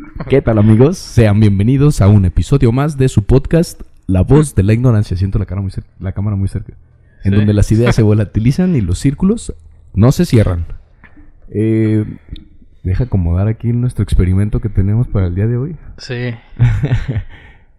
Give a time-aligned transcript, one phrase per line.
[0.28, 0.98] ¿Qué tal amigos?
[0.98, 5.16] Sean bienvenidos a un episodio más de su podcast La voz de la ignorancia.
[5.16, 6.72] Siento la, cara muy cer- la cámara muy cerca.
[7.24, 7.36] En Sí.
[7.38, 9.54] donde las ideas se volatilizan y los círculos
[9.94, 10.66] no se cierran.
[11.50, 12.04] Eh,
[12.82, 15.76] deja acomodar aquí nuestro experimento que tenemos para el día de hoy.
[15.98, 16.34] Sí.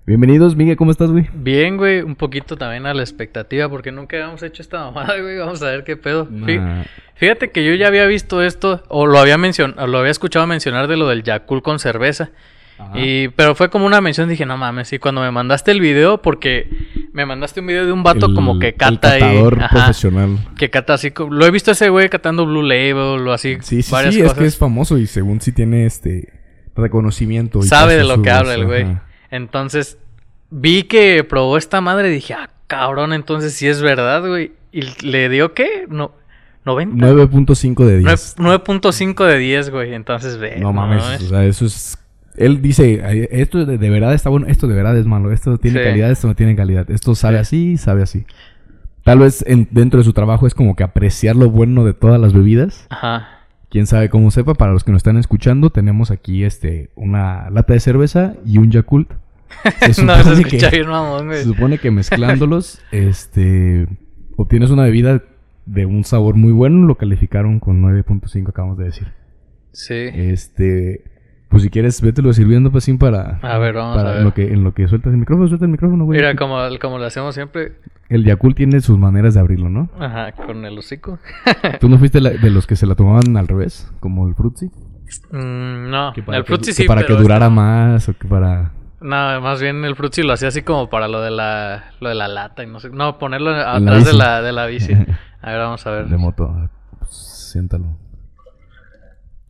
[0.08, 1.28] Bienvenidos, Miguel, ¿cómo estás, güey?
[1.34, 5.38] Bien, güey, un poquito también a la expectativa porque nunca habíamos hecho esta mamada, güey.
[5.38, 6.26] Vamos a ver qué pedo.
[6.32, 6.84] Nah,
[7.16, 10.88] Fíjate que yo ya había visto esto o lo había mencionado, lo había escuchado mencionar
[10.88, 12.30] de lo del Yakult con cerveza.
[12.78, 12.94] ajá.
[12.98, 16.22] Y pero fue como una mención, dije, no mames, y cuando me mandaste el video
[16.22, 16.70] porque
[17.12, 19.70] me mandaste un video de un vato El- como que el cata ahí, catador ajá,
[19.76, 20.38] profesional.
[20.58, 23.82] que cata así, lo he visto a ese güey catando Blue Label o así Sí,
[23.82, 26.32] sí, varias sí, es que es famoso y según sí tiene este
[26.78, 27.60] reconocimiento.
[27.60, 28.86] y Sabe de lo que habla el güey.
[29.32, 29.98] Entonces,
[30.50, 34.52] vi que probó esta madre y dije, ah, cabrón, entonces sí es verdad, güey.
[34.72, 35.86] ¿Y le dio qué?
[35.90, 36.12] No,
[36.66, 37.06] 90.
[37.08, 38.36] 9.5 de 10.
[38.40, 39.94] Nueve- 9.5 de 10, güey.
[39.94, 40.58] Entonces, ve.
[40.60, 41.98] No mames, o sea, eso es...
[42.36, 45.58] Él dice, "Ay, esto de, de verdad está bueno, esto de verdad es malo, esto
[45.58, 45.86] tiene Sí.
[45.86, 47.42] calidad, esto no tiene calidad, esto sabe Sí.
[47.42, 48.26] así, sabe así.
[49.04, 52.22] Tal vez en- dentro de su trabajo es como que apreciar lo bueno de todas
[52.22, 52.86] las bebidas.
[52.90, 53.37] Ajá.
[53.70, 57.74] Quién sabe cómo sepa, para los que nos están escuchando, tenemos aquí este una lata
[57.74, 59.12] de cerveza y un Yakult.
[59.92, 63.88] Se no, se que- bien mamón, Se supone que mezclándolos, este,
[64.38, 65.22] obtienes una bebida
[65.66, 66.86] de un sabor muy bueno.
[66.88, 69.08] Lo calificaron con 9.5, acabamos de decir.
[69.74, 69.94] Sí.
[70.14, 71.04] Este,
[71.50, 73.40] pues si quieres, vételo sirviendo, pues, sin para.
[73.42, 74.20] A ver, vamos para a ver.
[74.20, 76.18] En lo, que, en lo que sueltas el micrófono, suelta el micrófono, güey.
[76.20, 77.74] Mira, como, como lo hacemos siempre.
[78.10, 79.90] El Yakult tiene sus maneras de abrirlo, ¿no?
[80.00, 81.20] Ajá, con el hocico.
[81.80, 83.92] ¿Tú no fuiste la- de los que se la tomaban al revés?
[84.00, 84.68] Como el Fruitsy.
[85.32, 87.62] Mm, no, el que sí, para pero que durara este no.
[87.62, 88.72] más o que para.
[89.00, 92.16] No, más bien el Fruitsy lo hacía así como para lo de la, lo de
[92.16, 92.90] la lata y no sé.
[92.90, 94.18] No, ponerlo la atrás de bici.
[94.18, 94.94] la, de la bici.
[95.42, 96.08] A ver, vamos a ver.
[96.08, 96.50] De moto.
[96.50, 97.12] A ver, pues,
[97.54, 97.86] siéntalo.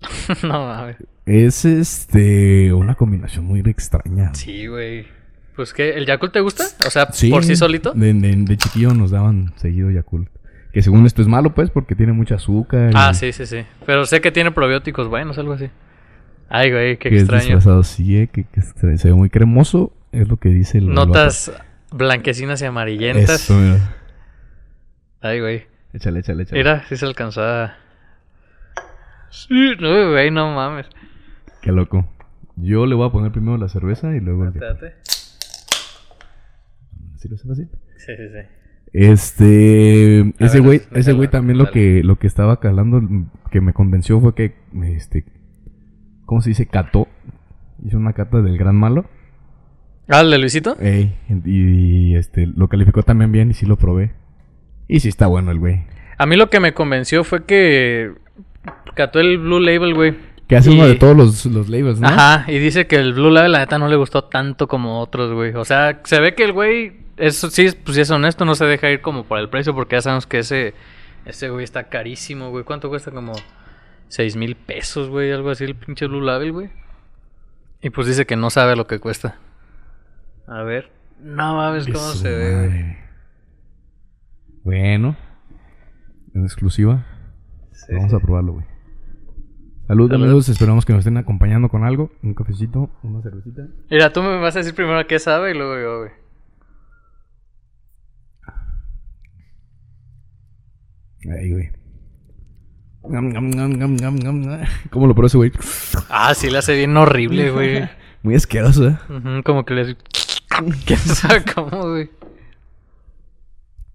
[0.44, 0.97] no mames.
[1.25, 4.33] Es este una combinación muy extraña.
[4.33, 5.08] Sí, güey.
[5.58, 6.63] Pues qué, ¿el Yakult te gusta?
[6.86, 7.91] O sea, Sí, por sí solito.
[7.94, 10.30] De, de- de chiquillo nos daban seguido Yakult.
[10.71, 12.92] Que según esto es malo, pues, porque tiene mucha azúcar.
[12.93, 13.65] Ah, sí, sí, sí.
[13.86, 15.70] Pero sé que tiene probióticos buenos, algo así.
[16.49, 17.43] Ay, güey, qué que es extraño.
[17.43, 19.92] disfrazado así, eh, que, que se ve muy cremoso.
[20.14, 20.86] Es lo que dice el.
[20.89, 21.52] el Notas
[21.92, 23.30] blanquecinas y amarillentas.
[23.42, 23.95] Eso, mira.
[25.21, 25.65] Ay, güey.
[25.93, 26.60] Échale, échale, échale.
[26.60, 27.76] Mira, sí se alcanzaba.
[29.31, 30.86] Sí, no, güey, no mames.
[31.61, 32.08] Qué loco.
[32.55, 34.93] Yo le voy a poner primero la cerveza y luego el Yakult.
[37.17, 37.70] ¿Sí lo hace fácil?
[37.98, 38.48] Sí, sí, sí.
[38.94, 43.02] Este, ese güey, ese güey también lo que, lo que estaba calando,
[43.52, 44.55] que me convenció fue que,
[44.86, 45.26] este,
[46.26, 46.67] ¿cómo se dice?
[46.67, 47.08] Cató.
[47.86, 49.05] Hizo una cata del gran malo.
[50.08, 50.78] Ah, ¿el de Luisito?
[50.80, 54.14] Ey, y, este, lo calificó también bien y sí lo probé.
[54.88, 55.84] Y sí está bueno el güey.
[56.17, 58.14] A mí lo que me convenció fue que
[58.95, 60.16] cató el Blue Label, güey.
[60.48, 62.08] Que hace Y- uno de todos los, los labels, ¿no?
[62.08, 65.34] Ajá, y dice que el Blue Label la neta no le gustó tanto como otros,
[65.34, 65.54] güey.
[65.55, 68.66] O sea, se ve que el güey, es, sí, pues sí es honesto, no se
[68.66, 70.73] deja ir como por el precio, porque ya sabemos que ese,
[71.26, 72.64] ese güey está carísimo, güey.
[72.64, 73.11] ¿Cuánto cuesta?
[73.11, 73.33] Como
[74.08, 76.70] seis mil pesos, güey, algo así, el pinche Blue Label, güey.
[77.82, 79.38] Y pues dice que no sabe lo que cuesta.
[80.48, 80.92] A ver.
[81.20, 82.98] No mames cómo se ve, güey.
[84.64, 85.16] Bueno.
[86.34, 87.05] En exclusiva.
[87.72, 88.66] Sí, Vamos a probarlo, güey.
[89.88, 90.23] Salud, Salud.
[90.26, 90.49] amigos.
[90.49, 92.11] Esperamos que nos estén acompañando con algo.
[92.22, 93.67] Un cafecito, una cervecita.
[93.89, 96.27] Mira, tú me vas a decir primero qué sabe y luego yo, güey.
[101.26, 101.72] Ahí, güey.
[104.89, 105.52] ¿Cómo lo probó ese güey?
[106.10, 107.89] Ah, sí le hace bien horrible, güey.
[108.23, 108.98] Muy asqueroso, ¿eh?
[109.45, 109.98] Como que le hace...
[110.86, 112.10] ¿Quién sabe cómo, güey?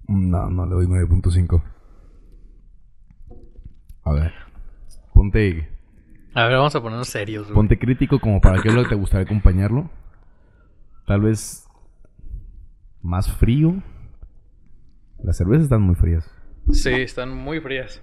[0.08, 1.62] No, no, le doy 9.5.
[4.04, 4.32] A ver.
[5.14, 5.68] Ponte,
[6.34, 7.54] A ver, vamos a ponernos serios, güey.
[7.54, 9.90] ponte crítico como para qué lo te gustaría acompañarlo.
[11.06, 11.68] Tal vez
[13.02, 13.82] más frío.
[15.22, 16.28] Las cervezas están muy frías.
[16.70, 18.00] Sí, están muy frías.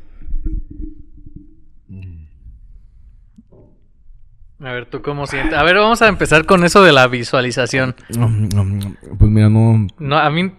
[4.62, 5.58] A ver, ¿tú cómo sientes?
[5.58, 7.96] A ver, vamos a empezar con eso de la visualización.
[8.10, 9.88] Pues mira, no.
[10.00, 10.52] No, a mí...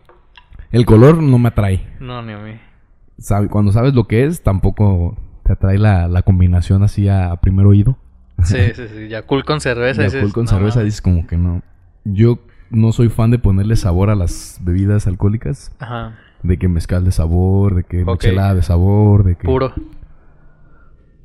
[0.73, 1.87] El color no me atrae.
[2.01, 2.53] No, ni a mí.
[3.51, 7.67] Cuando sabes lo que es, tampoco te atrae la, la combinación así a, a primer
[7.67, 7.99] oído.
[8.43, 9.09] Sí, sí, sí.
[9.09, 10.03] Yakult con cerveza.
[10.03, 11.63] Yakult dices, con no, cerveza dices como que no.
[12.05, 12.39] Yo
[12.71, 15.75] no soy fan de ponerle sabor a las bebidas alcohólicas.
[15.79, 16.17] Ajá.
[16.43, 18.23] De que mezcal de sabor, de que Ok.
[18.23, 19.47] michelada de sabor, de que...
[19.47, 19.75] Puro.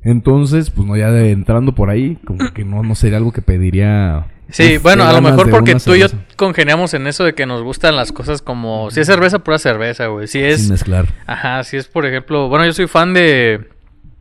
[0.02, 3.42] Entonces, pues no, ya de- entrando por ahí, como que no, no sería algo que
[3.42, 4.26] pediría...
[4.48, 7.46] Sí, bueno, qué a lo mejor porque tú y yo congeniamos en eso de que
[7.46, 8.90] nos gustan las cosas como...
[8.92, 10.28] Si es cerveza, pura cerveza, güey.
[10.28, 10.60] Si es...
[10.62, 11.06] Sin mezclar.
[11.26, 12.48] Ajá, si es, por ejemplo...
[12.48, 13.68] Bueno, yo soy fan de...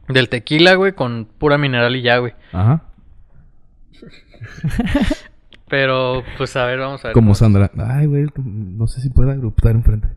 [0.07, 2.33] Del tequila, güey, con pura mineral y ya, güey.
[2.53, 2.83] Ajá.
[5.67, 7.13] Pero, pues a ver, vamos a ver.
[7.13, 7.71] Como Sandra.
[7.77, 10.07] Ay, güey, no sé si pueda eruptar enfrente.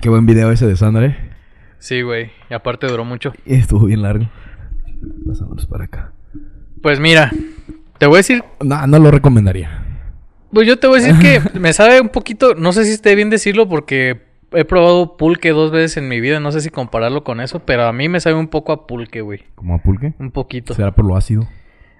[0.00, 1.16] Qué buen video ese de Sandra, eh.
[1.78, 2.30] Sí, güey.
[2.48, 3.32] Y aparte duró mucho.
[3.44, 4.28] Y Estuvo bien largo.
[5.26, 6.12] Pasámonos para acá.
[6.82, 7.32] Pues mira,
[7.98, 8.44] te voy a decir.
[8.62, 9.84] No, no lo recomendaría.
[10.52, 12.54] Pues yo te voy a decir que me sabe un poquito.
[12.54, 14.22] No sé si esté bien decirlo porque
[14.52, 16.38] he probado pulque dos veces en mi vida.
[16.38, 17.60] No sé si compararlo con eso.
[17.60, 19.40] Pero a mí me sabe un poco a pulque, güey.
[19.56, 20.14] ¿Como a pulque?
[20.20, 20.74] Un poquito.
[20.74, 21.48] ¿Será por lo ácido?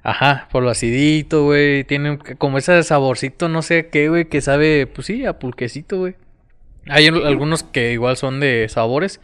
[0.04, 1.82] Ajá, por lo acidito, güey.
[1.82, 6.14] Tiene como ese saborcito, no sé qué, güey, que sabe, pues sí, a pulquecito, güey.
[6.90, 9.20] Hay al- algunos que igual son de sabores.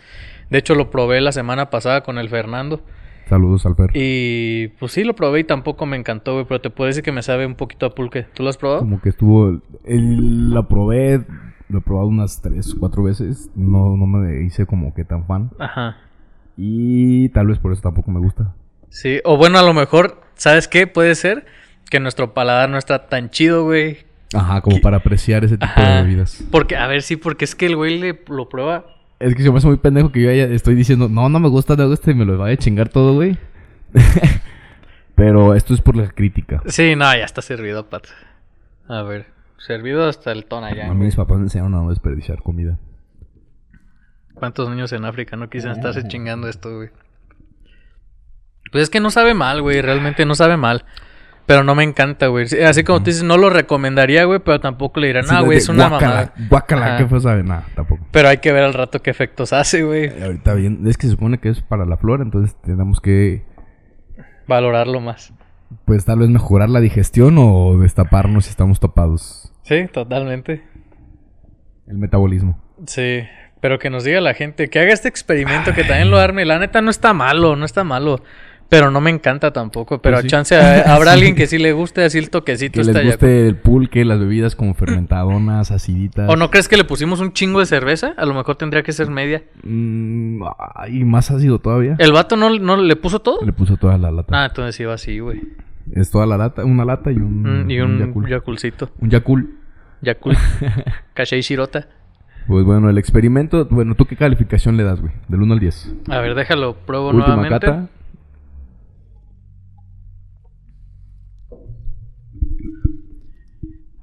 [0.51, 2.83] De hecho, lo probé la semana pasada con el Fernando.
[3.29, 3.91] Saludos al Fer.
[3.95, 6.45] Y pues sí, lo probé y tampoco me encantó, güey.
[6.47, 8.27] Pero te puedo decir que me sabe un poquito a pulque.
[8.35, 8.81] ¿Tú lo has probado?
[8.81, 9.61] Como que estuvo.
[9.85, 11.25] el- la probé.
[11.71, 13.51] Lo he probado unas tres, cuatro veces.
[13.55, 15.51] No, no me hice como que tan fan.
[15.59, 15.97] Ajá.
[16.57, 18.55] Y tal vez por eso tampoco me gusta.
[18.91, 20.87] Sí, o bueno, a lo mejor, ¿sabes qué?
[20.87, 21.47] Puede ser
[21.91, 23.99] que nuestro paladar no está tan chido, güey.
[24.35, 25.97] Ajá, como para apreciar ese tipo Ajá.
[25.97, 26.45] de bebidas.
[26.51, 28.87] Porque, a ver, sí, porque es que el güey le, lo prueba.
[29.21, 31.49] Es que se me hace muy pendejo que yo ya estoy diciendo, no, no me
[31.49, 33.39] gusta, no me gusta y me lo vaya a chingar todo, güey.
[35.15, 36.63] Pero esto es por la crítica.
[36.67, 38.07] Sí, no, ya está servido, Pat.
[38.89, 39.27] A ver,
[39.57, 40.87] servido hasta el ton allá.
[40.87, 41.07] A mí güey.
[41.07, 42.79] mis papás me enseñaron a no desperdiciar comida.
[44.35, 46.91] ¿Cuántos niños en África no quisieran estarse chingando esto, güey?
[48.73, 49.81] Pues es que no sabe mal, güey.
[49.81, 50.85] Realmente no sabe mal.
[51.47, 52.47] Pero no me encanta, güey.
[52.47, 54.39] Sí, Así como tú dices, no lo recomendaría, güey.
[54.41, 56.33] Pero tampoco le dirán, ah, güey, es una guácala, mamada.
[56.49, 56.97] Guácala.
[56.97, 57.43] ¿qué fue sabe?
[57.43, 58.07] Nada, tampoco.
[58.11, 60.05] Pero hay que ver al rato qué efectos hace, güey.
[60.07, 63.45] Eh, Ahorita bien, es que se supone que es para la flora, entonces tenemos que,
[64.47, 65.33] Valorarlo más.
[65.85, 69.53] pues tal vez mejorar la digestión o destaparnos si estamos tapados.
[69.63, 70.63] Sí, totalmente.
[71.87, 72.59] El metabolismo.
[72.87, 73.25] Sí.
[73.61, 76.45] Pero que nos diga la gente, que haga este experimento, que también lo arme.
[76.45, 78.23] La neta no está malo, no está malo.
[78.77, 79.99] Pero no me encanta tampoco.
[80.01, 80.29] Pero Pues sí.
[80.29, 82.81] chance a- habrá alguien que sí le guste así el toquecito.
[82.81, 86.29] Que les guste el pulque, las bebidas como fermentadonas, aciditas.
[86.29, 88.15] ¿O no crees que le pusimos un chingo de cerveza?
[88.17, 89.43] A lo mejor tendría que ser media.
[89.63, 90.43] Mm,
[90.75, 91.97] ay, más ácido todavía.
[91.99, 93.39] ¿El vato no, no le puso todo?
[93.45, 94.43] Le puso toda la lata.
[94.43, 95.41] Ah, entonces iba así, güey.
[95.93, 98.29] Es toda la lata, una lata y un, Mm, y un Yakult.
[98.29, 98.91] Yakulcito.
[99.01, 99.47] Un Yakult.
[100.03, 100.37] Yakul.
[101.15, 101.87] Caché y Shirota.
[102.47, 105.13] Pues bueno, el experimento, bueno, ¿tú qué calificación le das, güey?
[105.29, 105.95] Del 1 al 10.
[106.11, 107.67] A ver, déjalo, pruebo Última nuevamente.
[107.67, 107.87] cata.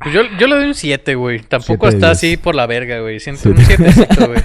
[0.02, 1.40] Pues yo, yo le doy un 7, güey.
[1.42, 3.20] Tampoco está así por la verga, güey.
[3.20, 3.84] Siento Siete.
[3.84, 4.40] un 7 güey.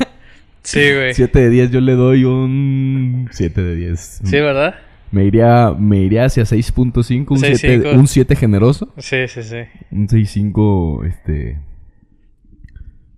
[0.63, 1.15] Sí, güey.
[1.15, 4.21] 7 de 10, yo le doy un 7 de 10.
[4.25, 4.77] Sí, ¿verdad?
[5.13, 7.99] Me iría, me iría hacia 6.5, un 7 6.5.
[7.99, 8.93] un 7 generoso.
[8.99, 9.57] Sí, sí, sí.
[9.91, 11.59] Un 6.5, este.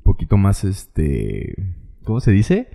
[0.03, 1.55] poquito más, este.
[2.05, 2.69] ¿Cómo se dice?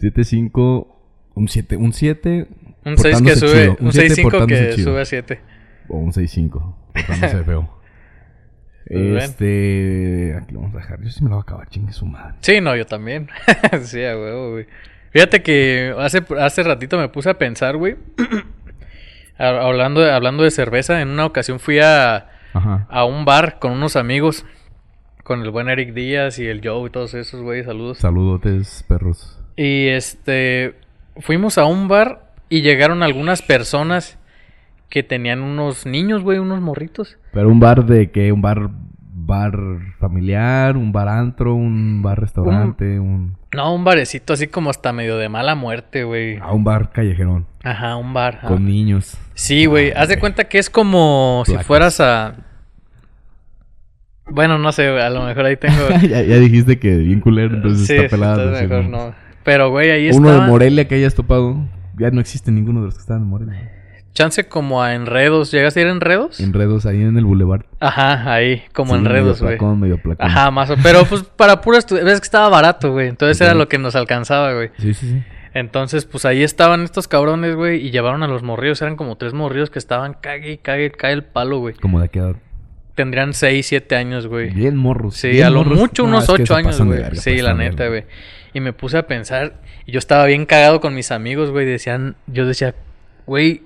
[0.00, 0.86] 7.5.
[1.34, 1.76] Un 7.
[1.76, 2.48] Un 7.
[2.84, 3.50] Un 6 que sube.
[3.50, 4.90] chido, Un siete 6-5 portándose que chido.
[4.90, 5.40] sube a 7.
[5.88, 6.74] O un 6.5.
[6.94, 7.77] Portándose feo.
[8.90, 10.34] Este.
[10.40, 11.02] Aquí lo vamos a dejar.
[11.02, 12.34] Yo sí me lo voy a acabar, chingue su madre.
[12.40, 13.28] Sí, no, yo también.
[13.82, 14.66] sí, a huevo, güey.
[15.10, 17.96] Fíjate que hace, hace ratito me puse a pensar, güey.
[19.40, 22.86] Ha- hablando, de, hablando de cerveza, en una ocasión fui a, Ajá.
[22.90, 24.44] a un bar con unos amigos.
[25.22, 27.62] Con el buen Eric Díaz y el Joe y todos esos, güey.
[27.62, 27.98] Saludos.
[27.98, 29.38] Saludotes, perros.
[29.56, 30.74] Y este.
[31.18, 34.18] Fuimos a un bar y llegaron algunas personas
[34.88, 37.18] que tenían unos niños, güey, unos morritos.
[37.38, 38.32] Pero un bar de qué?
[38.32, 38.68] Un bar.
[39.12, 39.54] Bar
[40.00, 43.36] familiar, un bar antro, un bar restaurante, un.
[43.54, 46.38] No, un barecito así como hasta medio de mala muerte, güey.
[46.40, 47.46] Ah, un bar callejerón.
[47.62, 48.40] Ajá, un bar.
[48.40, 49.16] Con niños.
[49.34, 49.92] Sí, güey.
[49.92, 52.36] Haz de cuenta que es como si fueras a.
[54.26, 55.90] Bueno, no sé, a lo mejor ahí tengo.
[56.08, 58.42] ya, ya dijiste que bien culero, entonces sí, está pelada.
[58.42, 59.14] entonces mejor no.
[59.44, 60.46] Pero, güey, ahí Uno estaba.
[60.46, 61.56] de Morelia que hayas topado.
[61.98, 63.77] Ya no existe ninguno de los que estaban en Morelia.
[64.18, 65.52] Chance como a enredos.
[65.52, 66.40] ¿Llegaste a ir a enredos?
[66.40, 67.66] Enredos ahí en el boulevard.
[67.78, 69.58] Ajá, ahí, como Sí, enredos, medio güey.
[69.58, 70.26] placón, medio placón.
[70.26, 71.86] Ajá, más o Pero pues para puras.
[71.88, 73.06] Ves que estaba barato, güey.
[73.06, 74.70] Entonces era lo que nos alcanzaba, güey.
[74.80, 75.22] Sí, sí, sí.
[75.54, 77.86] Entonces, pues ahí estaban estos cabrones, güey.
[77.86, 78.82] Y llevaron a los morrillos.
[78.82, 81.74] Eran como tres morrillos que estaban cague cague, cae el palo, güey.
[81.76, 82.32] Como de aquí a...
[82.96, 84.50] Tendrían seis, siete años, güey.
[84.50, 85.14] Bien morros.
[85.14, 85.78] Sí, bien a lo morros.
[85.78, 87.16] mucho No, unos es que ocho se años, pasan de güey.
[87.16, 88.02] Sí, la neta, güey.
[88.52, 89.54] Y me puse a pensar,
[89.86, 91.64] y yo estaba bien cagado con mis amigos, güey.
[91.64, 92.74] Decían, yo decía,
[93.24, 93.62] güey,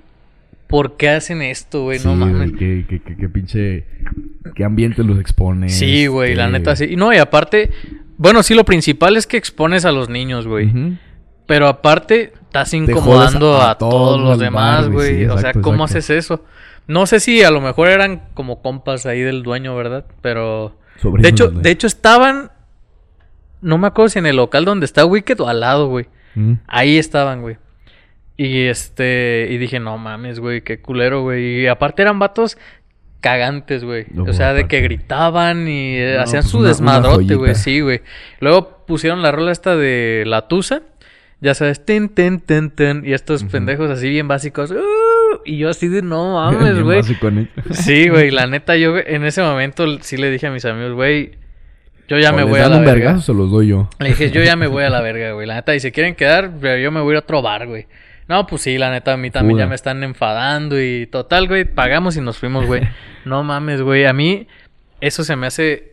[0.67, 1.99] ¿por qué hacen esto, güey?
[2.05, 2.53] no mames.
[2.59, 3.85] qué, qué, qué, qué pinche...
[4.55, 5.69] ¿Qué ambiente los expone?
[5.69, 6.85] Sí, güey, la este- neta sí.
[6.91, 7.71] Y no, y aparte,
[8.17, 10.71] bueno, sí, lo principal es que expones a los niños, güey.
[11.47, 15.17] Pero aparte, estás incomodando a a, todos todos los demás, güey.
[15.17, 15.85] Sí, o sea, ¿cómo exacto.
[15.85, 16.45] haces eso?
[16.87, 20.05] No sé si a lo mejor eran como compas ahí del dueño, ¿verdad?
[20.21, 20.77] Pero...
[20.97, 22.51] Sobrinos de hecho, de hecho estaban...
[23.61, 26.07] No me acuerdo si en el local donde está Wicked o al lado, güey.
[26.35, 26.55] Mm.
[26.67, 27.57] Ahí estaban, güey.
[28.45, 31.61] Y este, y dije, no mames, güey, qué culero, güey.
[31.63, 32.57] Y aparte eran vatos
[33.21, 34.07] cagantes, güey.
[34.13, 37.55] No, o sea, de que gritaban y eh, No, hacían pues su una- desmadrote, güey.
[37.55, 38.01] Sí, güey.
[38.41, 40.83] Luego pusieron la rola esta de La Tusa.
[41.41, 43.03] Ya sabes, ten, ten, ten, ten.
[43.05, 44.71] Y estos pendejos así bien básicos.
[44.71, 47.03] "Uh", y yo así de, no mames, güey.
[47.71, 51.33] Sí, güey, la neta, yo en ese momento sí le dije a mis amigos, güey,
[52.09, 53.19] yo ya O me voy a la un verga.
[53.21, 53.89] se los doy yo.
[54.01, 55.47] Le dije, yo ya me voy a la verga, güey.
[55.47, 57.87] La neta, y si quieren quedar, yo me voy a ir a otro bar, güey.
[58.29, 61.65] No, pues sí, la neta, a mí también ya me están enfadando y total, güey,
[61.65, 62.83] pagamos y nos fuimos, güey.
[63.25, 64.49] No mames, güey, a mí
[65.01, 65.93] eso se me hace...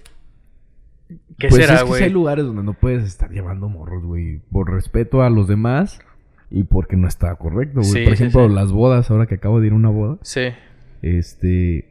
[1.37, 2.03] ¿Qué pues será, es que güey?
[2.03, 4.39] hay lugares donde no puedes estar llevando morros, güey.
[4.51, 5.99] Por respeto a los demás
[6.51, 7.91] y porque no está correcto, güey.
[7.91, 8.53] Sí, Por sí, ejemplo, sí.
[8.53, 10.41] las bodas, ahora que acabo de ir a una boda, Sí,
[11.01, 11.85] este.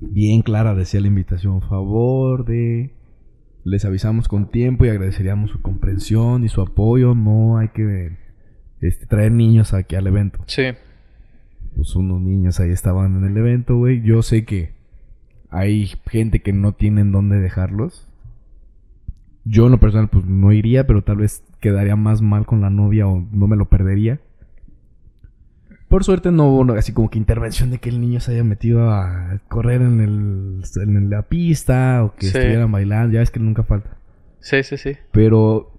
[0.00, 2.94] Bien clara decía la invitación, favor de.
[3.64, 7.14] Les avisamos con tiempo y agradeceríamos su comprensión y su apoyo.
[7.14, 8.16] No hay que
[8.86, 10.40] este, traer niños aquí al evento.
[10.46, 10.62] sí,
[11.76, 14.00] Pues unos niños ahí estaban en el evento, güey.
[14.02, 14.72] Yo sé que
[15.50, 18.08] hay gente que no tienen dónde dejarlos.
[19.44, 22.70] Yo en lo personal pues no iría, pero tal vez quedaría más mal con la
[22.70, 24.20] novia o no me lo perdería.
[25.88, 28.90] Por suerte no hubo así como que intervención de que el niño se haya metido
[28.90, 32.36] a correr en, el, en la pista o que Sí.
[32.38, 33.12] estuvieran bailando.
[33.14, 33.96] Ya ves que nunca falta.
[34.40, 34.96] sí, sí, sí.
[35.12, 35.72] Pero,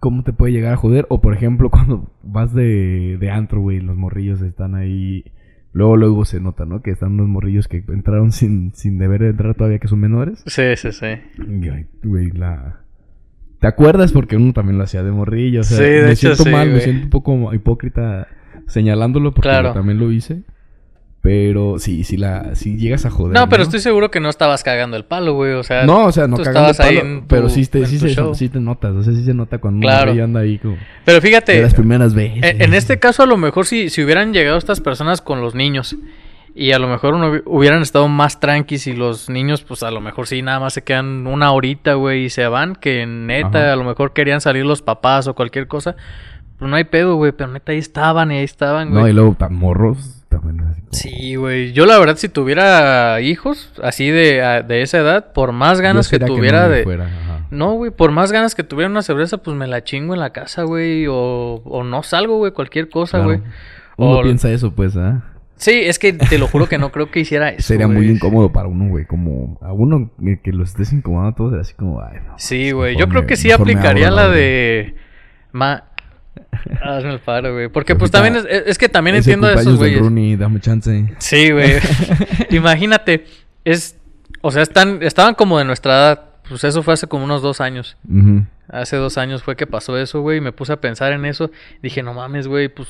[0.00, 1.06] ¿cómo te puede llegar a joder?
[1.08, 5.24] O, por ejemplo, cuando vas de, de antro, güey, los morrillos están ahí.
[5.72, 6.82] Luego, luego se nota, ¿no?
[6.82, 10.42] Que están unos morrillos que entraron sin, sin deber de entrar todavía, que son menores.
[10.46, 11.06] Sí, sí, sí.
[12.02, 12.80] Güey, la...
[13.60, 14.10] ¿Te acuerdas?
[14.12, 15.60] Porque uno también lo hacía de morrillo.
[15.60, 18.26] O sea, Sí, de me hecho, siento sí, mal, me siento un poco hipócrita
[18.66, 19.72] señalándolo porque Claro.
[19.72, 20.42] también lo hice.
[21.22, 23.34] Pero sí, sí, la, sí llegas a joder.
[23.38, 25.52] No, pero estoy seguro que no estabas cagando el palo, güey.
[25.52, 27.66] O sea, No, o sea, no tú cagando estabas ahí palo, en tu- pero sí,
[27.66, 28.94] te, sí, se, sí te notas.
[28.94, 30.12] O sea, sí se nota cuando Claro.
[30.12, 30.78] anda ahí como...
[31.04, 32.42] Pero De fíjate, las primeras veces.
[32.42, 35.54] En, en este caso, a lo mejor si, si hubieran llegado estas personas con los
[35.54, 35.94] niños
[36.54, 39.90] y a lo mejor uno hubi- hubieran estado más tranquis y los niños, pues a
[39.90, 43.58] lo mejor sí, nada más se quedan una horita, güey, y se van, que neta,
[43.58, 43.72] Ajá.
[43.74, 45.96] a lo mejor querían salir los papás o cualquier cosa.
[46.58, 49.02] Pues no hay pedo, güey, pero neta ahí estaban y ahí estaban, güey.
[49.02, 50.16] No, y luego tan morros
[50.48, 50.68] también.
[50.68, 51.72] así como- Sí, güey.
[51.72, 56.18] Yo la verdad, si tuviera hijos así de, de esa edad, por más ganas que
[56.18, 56.82] tuviera no de...
[56.84, 57.08] fuera.
[57.50, 60.30] No, güey, por más ganas que tuviera una cerveza, pues me la chingo en la
[60.30, 61.06] casa, güey.
[61.08, 63.38] O, o no salgo, güey, cualquier cosa, Claro.
[63.38, 63.40] güey.
[63.96, 65.24] Uno O- piensa eso, pues, ¿ah?
[65.56, 67.60] Sí, es que te lo juro que no creo que hiciera eso.
[67.68, 69.04] Sería muy incómodo para uno, güey.
[69.04, 70.10] Como a uno
[70.42, 72.32] que los estés incomodando a todos, era así como, ay, no.
[72.38, 72.96] Sí, güey.
[72.96, 74.36] Yo creo me- que sí aplicaría la verga.
[74.36, 74.94] de.
[75.52, 75.84] Ma.
[76.82, 77.68] Hazme el paro, güey.
[77.68, 80.00] Porque pues también es, es que también entiendo a esos güeyes.
[80.00, 81.14] Rooney, dame chance.
[81.18, 81.78] Sí, güey.
[82.50, 83.26] Imagínate.
[83.64, 83.96] Es.
[84.42, 86.24] O sea, están, estaban como de nuestra edad.
[86.48, 87.96] Pues eso fue hace como unos dos años.
[88.68, 90.38] Hace dos años fue que pasó eso, güey.
[90.38, 91.50] Y me puse a pensar en eso.
[91.82, 92.68] Dije, no mames, güey.
[92.68, 92.88] Pues.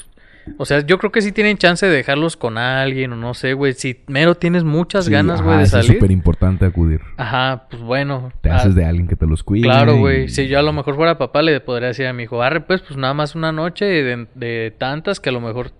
[0.58, 3.52] O sea, yo creo que sí tienen chance de dejarlos con alguien o no sé,
[3.54, 3.72] güey.
[3.74, 5.98] Si mero tienes muchas Sí, ganas, güey, de eso Es salir.
[6.00, 7.00] súper importante acudir.
[7.16, 8.32] Ajá, pues bueno.
[8.40, 9.64] Te ah, haces de alguien que te los cuide.
[9.64, 10.28] Claro, y- güey.
[10.28, 12.82] Si yo a lo mejor fuera papá, le podría decir a mi hijo, arre, pues,
[12.82, 15.72] pues nada más una noche de, de tantas que a lo mejor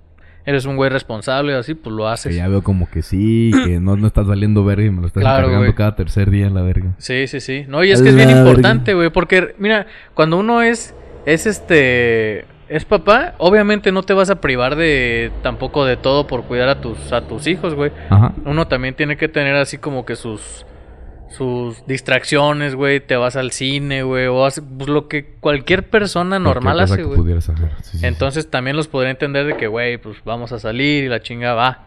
[0.47, 2.35] eres un güey responsable o así, pues lo Que haces.
[2.35, 5.21] ya veo como que sí, que no, no estás valiendo verga y me lo estás
[5.21, 5.75] Claro, encargando güey.
[5.77, 6.95] cada tercer día en la verga.
[6.99, 7.67] Sí, sí, sí.
[7.69, 8.41] No, y es que es bien verga.
[8.41, 10.95] importante, güey, porque, mira, cuando uno es,
[11.27, 16.45] es este, es papá, obviamente no te vas a privar de, tampoco de todo por
[16.45, 17.91] cuidar a tus, a tus hijos, güey.
[18.09, 18.33] Ajá.
[18.45, 20.65] Uno también tiene que tener así como que sus
[21.31, 26.39] sus distracciones, güey, te vas al cine, güey, o hace, pues lo que cualquier persona
[26.39, 27.09] normal Cualquier
[27.39, 27.71] hace, güey.
[27.83, 28.07] Sí, sí.
[28.07, 31.55] Entonces también los podría entender de que, güey, pues vamos a salir y la chinga
[31.55, 31.87] va.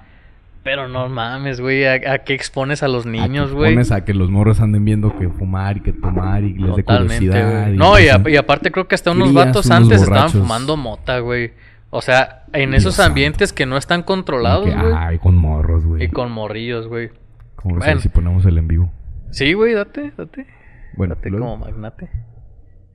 [0.63, 3.73] Pero no mames, güey, ¿a, a qué expones a los niños, güey?
[3.73, 6.83] Pones a que los morros anden viendo que fumar y que tomar y les dé
[6.85, 7.69] curiosidad.
[7.69, 10.29] y No, y, hacen- a- y aparte creo que hasta unos vatos unos antes estaban
[10.29, 11.51] fumando mota, güey.
[11.89, 13.09] O sea, en Dios esos santo.
[13.09, 14.93] ambientes que no están controlados, que, güey.
[14.95, 16.05] Ay, con morros, güey.
[16.05, 17.09] Y con morrillos, güey.
[17.55, 17.99] Como bueno.
[17.99, 18.91] si ponemos el en vivo.
[19.31, 20.47] Sí, güey, date, date.
[20.95, 21.45] Bueno, Date luego.
[21.45, 22.09] como magnate.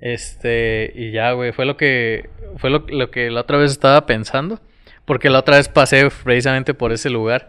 [0.00, 4.06] Este, y ya, güey, fue lo que fue lo, lo que la otra vez estaba
[4.06, 4.60] pensando,
[5.04, 7.48] porque la otra vez pasé precisamente por ese lugar.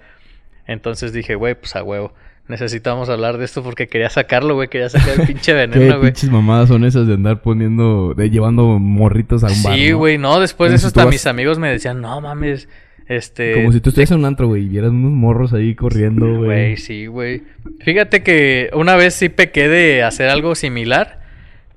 [0.69, 2.13] Entonces dije, güey, pues a huevo,
[2.47, 6.11] necesitamos hablar de esto porque quería sacarlo, güey, quería sacar el pinche ¿Qué veneno, güey.
[6.11, 9.75] pinches mamadas son esas de andar poniendo, de llevando morritos a un bar?
[9.75, 12.67] Sí, güey, no, después de eso si hasta vas- mis amigos me decían, "No mames,
[13.07, 16.27] este Como si tú estuvieras en un antro, güey, y vieras unos morros ahí corriendo,
[16.27, 16.45] güey.
[16.45, 17.41] Güey, sí, güey.
[17.81, 21.19] Fíjate que una vez sí pequé de hacer algo similar,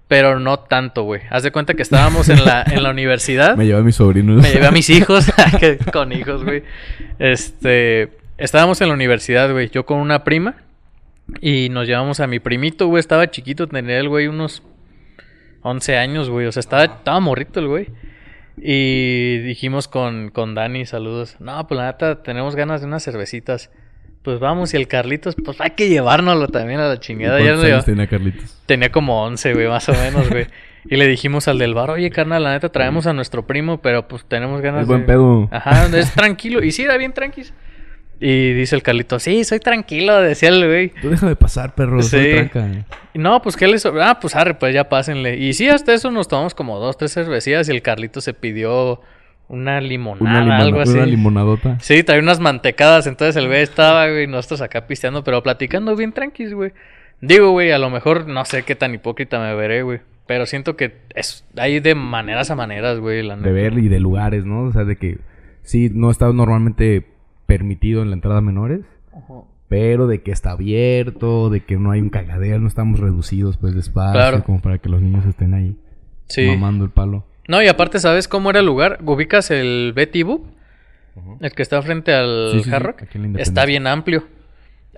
[0.09, 1.23] pero no tanto, güey.
[1.31, 3.57] Haz de cuenta que estábamos en la, en la universidad.
[3.57, 4.43] Me llevé a mis sobrinos.
[4.43, 5.33] Me llevé a mis hijos,
[5.93, 6.65] con hijos, güey.
[7.19, 8.11] Este,
[8.43, 10.57] estábamos en la universidad, güey, yo con una prima
[11.41, 14.63] y nos llevamos a mi primito, güey, estaba chiquito, tenía el güey unos
[15.63, 17.89] 11 años, güey, o sea, estaba, estaba morrito el güey.
[18.59, 21.37] Y dijimos con, con Dani, saludos.
[21.41, 23.71] No, pues la neta, tenemos ganas de unas cervecitas.
[24.23, 27.41] Pues vamos, y el Carlitos, pues hay que llevárnoslo también a la chingada.
[27.41, 28.61] ¿Y cuántos años tenía Carlitos?
[28.67, 30.47] Tenía como 11, güey, más o menos, güey.
[30.85, 34.09] Y le dijimos al del bar, oye, carnal, la neta traemos a nuestro primo, pero
[34.09, 35.07] pues tenemos ganas Es buen de...
[35.07, 35.49] pedo.
[35.53, 36.61] Ajá, es tranquilo.
[36.61, 37.55] Y sí, era bien tranquis.
[38.25, 40.91] Y dice el Carlito, sí, soy tranquilo, decía el güey.
[41.03, 42.01] Tú déjame pasar, perro.
[42.03, 42.31] Soy Sí.
[42.33, 42.87] tranca.
[43.15, 43.85] Y no, pues, ¿qué les...
[43.85, 45.37] Ah, pues, arre, pues ya pásenle.
[45.39, 49.01] Y sí, hasta eso nos tomamos como dos, tres cervecillas y el Carlito se pidió
[49.49, 50.93] una limonada, Una, algo así.
[50.93, 51.79] una limonadota.
[51.81, 56.13] Sí, traía unas mantecadas, entonces el güey estaba, güey, nosotros acá pisteando, pero platicando bien
[56.13, 56.71] tranquis, güey.
[57.21, 59.99] Digo, güey, a lo mejor no sé qué tan hipócrita me veré, güey.
[60.29, 63.99] Pero siento que es hay de maneras a maneras, güey, la De ver y de
[63.99, 64.63] lugares, ¿no?
[64.63, 65.19] O sea, de que
[65.63, 67.05] sí, no está normalmente
[67.59, 68.81] permitido en la entrada a menores.
[69.69, 73.75] Pero de que está abierto, de que no hay un cagadero, no estamos reducidos pues
[73.75, 74.45] de espacio, Claro.
[74.45, 75.77] como para que los niños estén ahí
[76.29, 76.47] Sí.
[76.47, 77.25] mamando el palo.
[77.49, 78.99] No, y aparte, ¿sabes cómo era el lugar?
[79.05, 80.45] ¿Ubicas el Betty Boop?
[81.41, 83.03] El que está frente al Sí, Hard Rock.
[83.39, 84.25] Está bien amplio.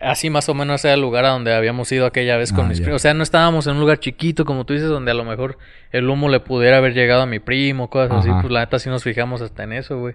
[0.01, 2.69] Así más o menos era el lugar a donde habíamos ido aquella vez con Ah,
[2.69, 2.97] mis primos.
[2.97, 5.57] O sea, no estábamos en un lugar chiquito, como tú dices, donde a lo mejor
[5.93, 8.29] el humo le pudiera haber llegado a mi primo, cosas así.
[8.41, 10.15] Pues la neta sí nos fijamos hasta en eso, güey.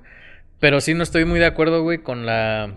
[0.59, 2.73] Pero sí no estoy muy de acuerdo, güey, con la...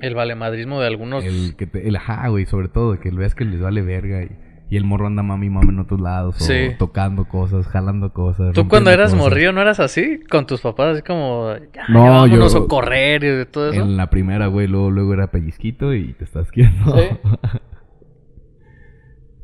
[0.00, 1.24] El valemadrismo de algunos...
[1.24, 4.30] El que te, el ajá, güey, sobre todo, que veas que les vale verga y,
[4.68, 6.68] y el morro anda mami mami en otros lados, Sí.
[6.74, 8.52] o tocando cosas, jalando cosas.
[8.52, 9.24] ¿Tú cuando eras cosas.
[9.24, 10.20] morrillo no eras así?
[10.30, 11.54] Con tus papás, así como...
[11.74, 13.80] Ya, No, ya vámonos yo- a correr y de todo eso.
[13.82, 16.48] En la primera, güey, luego, luego era pellizquito y te estás.
[16.54, 16.62] Sí.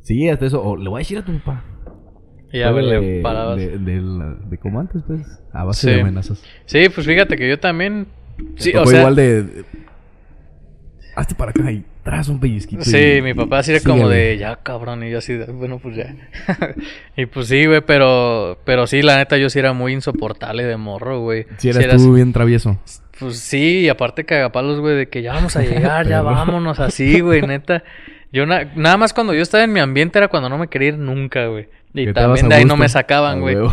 [0.01, 0.63] Sí, hasta eso.
[0.63, 1.65] O le voy a decir a tu papá.
[2.53, 3.57] Y ya, Juega le de, parabas.
[3.57, 4.01] De, de
[4.51, 5.21] de como antes, pues.
[5.53, 5.95] A base Sí.
[5.95, 6.43] de amenazas.
[6.67, 8.07] Sí, pues fíjate que yo también...
[8.57, 9.01] Sí, o sea...
[9.01, 9.65] igual de, de-
[11.15, 12.83] Hazte para acá y tras un pellizquito.
[12.85, 15.79] Sí, y- mi papá así era como de, ya cabrón, y yo así de, bueno,
[15.79, 16.15] pues ya.
[17.17, 20.77] y pues sí, güey, pero, pero sí, la neta, yo sí era muy insoportable de
[20.79, 21.47] morro, güey.
[21.59, 22.79] Si eras Sí tú así- bien travieso.
[23.21, 27.21] Pues sí, y aparte cagapalos, güey, de que ya vamos a llegar, ya vámonos así,
[27.21, 27.85] güey, neta.
[28.33, 30.89] Yo na- nada más cuando yo estaba en mi ambiente era cuando no me quería
[30.89, 31.69] ir nunca, güey.
[31.95, 33.57] Y Que te también de ahí no me sacaban, güey.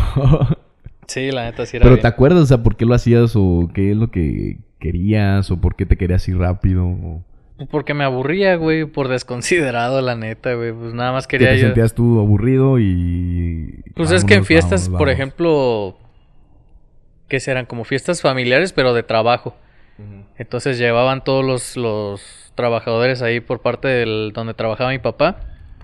[1.06, 2.02] Sí, la neta sí era Pero bien.
[2.02, 5.60] ¿te acuerdas, o sea, por qué lo hacías o qué es lo que querías o
[5.60, 6.86] por qué te querías ir rápido?
[6.86, 7.24] O...
[7.56, 10.72] Pues Porque me aburría, güey, por desconsiderado, la neta, güey.
[10.72, 11.66] Pues nada más Que quería te yo...
[11.66, 13.82] sentías tú aburrido y...
[13.96, 15.14] Pues es que en fiestas, vámonos, por vámonos.
[15.14, 15.98] ejemplo,
[17.28, 17.66] ¿qué serán?
[17.66, 19.56] Como fiestas familiares, pero de trabajo.
[20.38, 25.40] Entonces llevaban todos los, los trabajadores ahí por parte del donde trabajaba mi papá,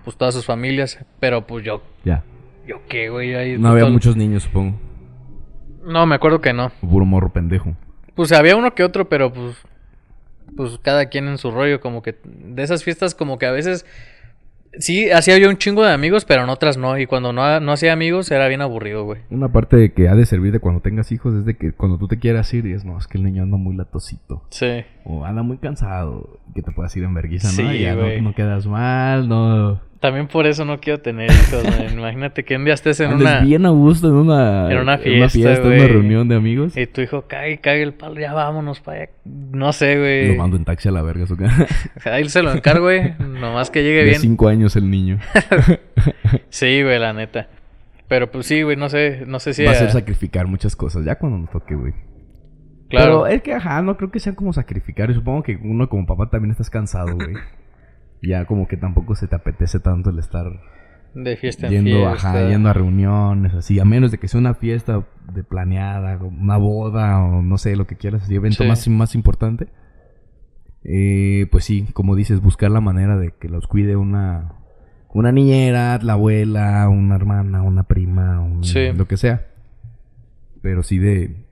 [0.07, 2.23] pues todas sus familias, pero pues yo, Ya.
[2.65, 4.79] yo qué, güey, ahí No había todo- muchos niños, supongo.
[5.85, 6.71] No, me acuerdo que no.
[6.81, 7.75] Puro morro pendejo.
[8.15, 9.57] Pues había uno que otro, pero pues
[10.57, 13.85] pues cada quien en su rollo, como que de esas fiestas como que a veces
[14.79, 17.73] sí hacía yo un chingo de amigos, pero en otras no, y cuando no, no
[17.73, 19.21] hacía amigos era bien aburrido, güey.
[19.31, 21.99] Una parte de que ha de servir de cuando tengas hijos es de que cuando
[21.99, 24.45] tú te quieras ir y es, no, es que el niño anda muy latosito.
[24.51, 24.85] Sí.
[25.05, 26.39] O anda muy cansado.
[26.55, 27.71] Que te puedas ir en vergüenza, ¿no?
[27.71, 29.81] Sí, ya no quedas mal, no...
[30.01, 31.93] También por eso no quiero tener hijos, güey.
[31.95, 33.41] Imagínate que un día estés en Andes una...
[33.41, 34.71] bien a gusto en una...
[34.71, 35.89] en una fiesta, en una güey.
[35.89, 36.77] reunión de amigos.
[36.77, 39.11] Y tu hijo cae cae el palo, ya vámonos para allá.
[39.25, 40.29] No sé, güey.
[40.29, 41.37] Lo mando en taxi a la verga, su
[42.05, 43.15] Ahí se lo encargo, güey.
[43.19, 44.21] Nomás que llegue De bien.
[44.21, 45.19] cinco años el niño.
[46.51, 47.49] Sí, güey, la neta.
[48.09, 49.65] Pero pues sí, güey, no sé, no sé si...
[49.65, 51.93] Va a ser sacrificar muchas cosas ya cuando nos toque, güey.
[52.89, 53.23] claro.
[53.25, 55.11] Pero es que, ajá, no creo que sea como sacrificar.
[55.11, 57.35] Y supongo que uno como papá también estás cansado, güey.
[58.27, 60.47] Ya como que tampoco se te apetece tanto el estar
[61.15, 62.31] De fiesta en yendo, fiesta.
[62.33, 63.79] ajá, yendo a reuniones, así.
[63.81, 67.87] A menos de que sea una fiesta de planeada, una boda o no sé, lo
[67.87, 68.69] que quieras, así, evento Sí.
[68.69, 69.69] más, más importante.
[70.85, 74.53] Eh, pues sí, como dices, buscar la manera de que los cuide una,
[75.13, 78.93] una niñera, la abuela, una hermana, una prima, un- Sí.
[78.93, 79.47] lo que sea.
[80.63, 81.45] Pero sí de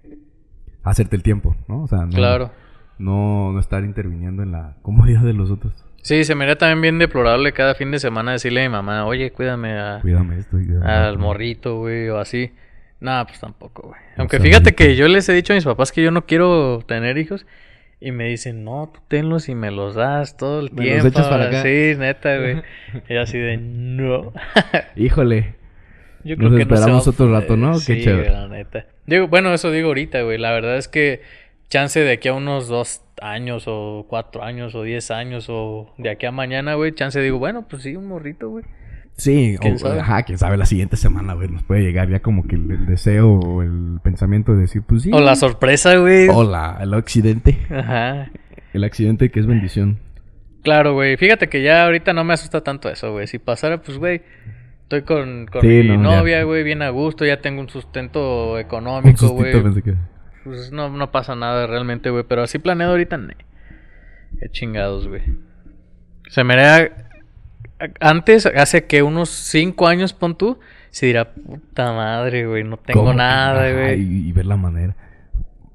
[0.83, 1.83] hacerte el tiempo, ¿no?
[1.83, 2.51] O sea, no, Claro.
[2.99, 5.73] no, no estar interviniendo en la comodidad de los otros.
[6.05, 9.07] Sí, se me haría también bien deplorable cada fin de semana decirle a mi mamá,
[9.07, 12.53] oye, cuídame a- Cuídame esto cuídame al morrito, güey, o así.
[13.01, 14.01] Nada, pues tampoco, güey.
[14.17, 14.77] No Aunque fíjate bonito.
[14.77, 17.47] que yo les he dicho a mis papás que yo no quiero tener hijos.
[18.01, 21.09] Y me dicen, no, tú tenlos y me los das todo el Me los tiempo.
[21.09, 21.63] echas para acá.
[21.63, 22.63] Sí, neta, güey.
[23.09, 24.33] Y así de, no.
[24.97, 25.55] Híjole.
[26.23, 27.73] Yo Nos creo que no se esperamos va a otro rato, ¿no?
[27.87, 28.31] Qué chévere.
[28.31, 28.85] la neta.
[29.07, 30.37] Digo, bueno, eso digo ahorita, güey.
[30.39, 31.23] La verdad es que
[31.69, 36.11] chance de aquí a unos dos años o cuatro años o diez años o de
[36.11, 38.65] aquí a mañana, güey, chance digo, bueno, pues sí, un morrito, güey.
[39.17, 40.01] Sí, ¿Quién o, sabe?
[40.01, 42.87] ajá, quién sabe, la siguiente semana, güey, nos puede llegar ya como que el, el
[42.87, 45.11] deseo o el pensamiento de decir, pues sí.
[45.13, 46.29] O la sorpresa, güey.
[46.29, 47.57] O la- el accidente.
[47.71, 48.31] Ajá.
[48.73, 50.01] El accidente que es bendición.
[50.65, 51.17] Claro, güey.
[51.17, 53.29] Fíjate que ya ahorita no me asusta tanto eso, güey.
[53.29, 54.23] Si pasara, pues, güey.
[54.83, 58.59] Estoy con, con Sí, mi no, novia, güey, bien a gusto, ya tengo un sustento
[58.59, 59.53] económico, güey.
[59.83, 59.95] que-
[60.45, 62.25] Pues no, no pasa nada realmente, güey.
[62.29, 63.37] Pero así planeado ahorita, ne.
[64.39, 65.23] Qué chingados, güey.
[66.29, 67.09] Se me haría...
[68.01, 70.59] Antes, hace que unos cinco años, pon tú,
[70.91, 74.01] se dirá, puta madre, güey, no tengo nada, güey.
[74.01, 74.95] Y, y ver la manera.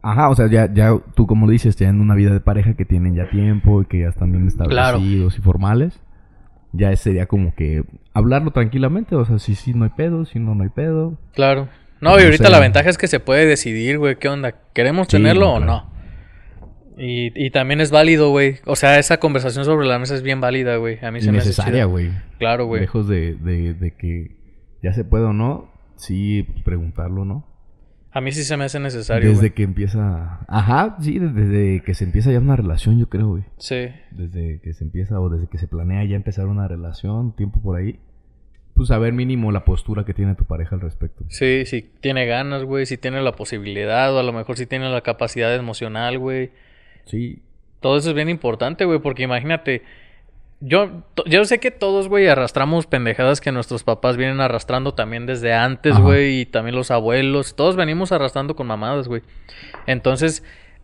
[0.01, 2.85] Ajá, o sea, ya, ya tú como dices, ya en una vida de pareja que
[2.85, 5.99] tienen ya tiempo y que ya están bien establecidos y formales,
[6.71, 10.55] ya sería como que hablarlo tranquilamente, o sea, si sí no hay pedo, si no
[10.55, 11.17] no hay pedo.
[11.33, 11.67] Claro.
[12.01, 14.55] No, y ahorita la ventaja es que se puede decidir, güey, qué onda.
[14.73, 15.89] ¿Queremos Sí, tenerlo o no?
[16.97, 18.57] Y, y también es válido, güey.
[18.65, 20.97] O sea, esa conversación sobre la mesa es bien válida, güey.
[21.03, 21.53] A mí se me hace
[21.85, 22.11] güey.
[22.39, 22.81] Claro, güey.
[22.81, 24.35] Lejos de, de, de que
[24.83, 27.45] ya se puede o no, sí preguntarlo, ¿no?
[28.11, 29.51] A mí sí se me hace necesario, Desde güey.
[29.53, 30.39] que empieza...
[30.47, 33.43] Ajá, sí, desde que se empieza ya una relación, yo creo, güey.
[33.59, 33.89] Sí.
[34.11, 37.77] desde que se empieza o desde que se planea ya empezar una relación, tiempo por
[37.77, 37.99] ahí,
[38.79, 41.25] pues saber mínimo la postura que tiene tu pareja al respecto.
[41.27, 44.89] Sí, si tiene ganas, güey, si tiene la posibilidad, o a lo mejor si tiene
[44.89, 46.51] la capacidad emocional, güey.
[47.03, 47.41] Sí,
[47.81, 49.83] Todo eso es bien importante, güey, porque imagínate,
[50.61, 55.53] yo, yo sé que todos, güey, arrastramos pendejadas que nuestros papás vienen arrastrando también desde
[55.53, 59.23] antes, güey, y también los abuelos, todos venimos arrastrando con mamadas, güey.
[59.87, 60.41] Entonces,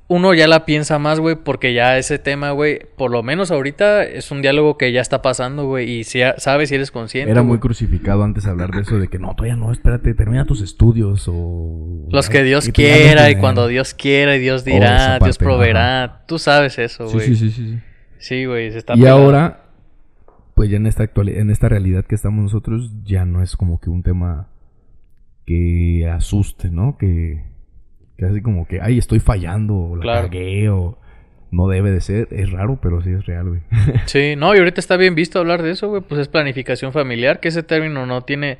[0.07, 4.03] uno ya la piensa más, güey, porque ya ese tema, güey, por lo menos ahorita
[4.03, 7.31] es un diálogo que ya está pasando, güey, y si, sabes si eres consciente.
[7.31, 10.61] era muy crucificado antes hablar de eso de que no, todavía no, espérate, termina tus
[10.61, 12.07] estudios o...
[12.11, 16.23] Los que Dios quiera y cuando Dios quiera y Dios Oh, dirá, Dios proveerá.
[16.27, 17.27] Tú sabes eso, güey.
[17.27, 17.79] sí, sí, sí, sí.
[18.17, 19.65] Sí, güey, se está Y ahora,
[20.53, 23.79] pues ya en esta actualidad, en esta realidad que estamos nosotros, ya no es como
[23.79, 24.49] que un tema
[25.45, 26.97] que asuste, ¿no?
[26.97, 27.43] Que,
[28.17, 30.27] que así como que, ay, estoy fallando, o la Claro.
[30.27, 30.97] cagué, o
[31.51, 32.27] no debe de ser.
[32.31, 33.61] Es raro, pero sí es real, güey.
[34.05, 37.39] Sí, no, y ahorita está bien visto hablar de eso, güey, pues es planificación familiar,
[37.39, 38.57] que ese término no tiene,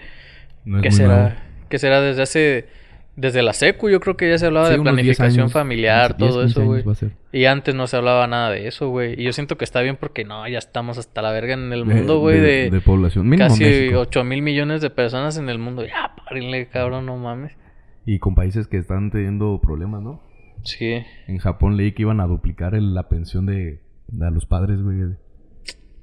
[0.65, 1.15] No es ¿qué muy será?
[1.21, 1.35] nuevo.
[1.69, 2.65] ¿Qué será desde hace,
[3.15, 3.89] desde la secu?
[3.89, 6.41] Yo creo que ya se hablaba Sí, de unos 10 planificación años, familiar, 10, todo
[6.43, 6.83] 15 eso, güey.
[7.33, 9.19] Y antes no se hablaba nada de eso, güey.
[9.19, 11.85] Y yo siento que está bien porque no, ya estamos hasta la verga en el
[11.85, 13.27] mundo, güey, de, de población.
[13.27, 13.99] Mínimo casi México.
[14.01, 15.83] 8 mil millones de personas en el mundo.
[15.85, 17.51] Ya, párenle, cabrón, no mames.
[18.05, 20.21] Y con países que están teniendo problemas, ¿no?
[20.63, 24.45] Sí, En Japón leí que iban a duplicar el- la pensión de, de a los
[24.45, 24.97] padres, güey.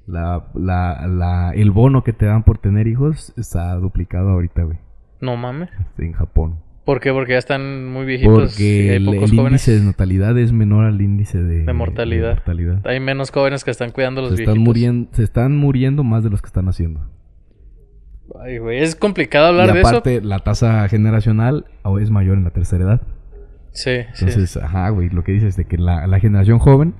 [0.05, 4.77] La, la, la, el bono que te dan por tener hijos está duplicado ahorita, güey.
[5.21, 5.69] no mames.
[5.97, 6.59] En Japón.
[6.85, 7.13] ¿Por qué?
[7.13, 9.65] Porque ya están muy viejitos y Porque hay el, pocos el jóvenes.
[9.67, 12.27] índice de natalidad es menor al índice de, De mortalidad.
[12.29, 12.85] de mortalidad.
[12.85, 14.67] Hay menos jóvenes que están cuidando a los Se están, viejitos.
[14.67, 16.99] muriendo, se están muriendo más de los que están haciendo.
[18.39, 21.65] Ay, güey, es complicado hablar y de aparte, la tasa generacional
[22.01, 23.01] es mayor en la tercera edad.
[23.01, 23.11] eso.
[23.73, 24.25] Sí, sí.
[24.25, 26.93] Entonces, ajá, güey, lo que dices de que la, la generación joven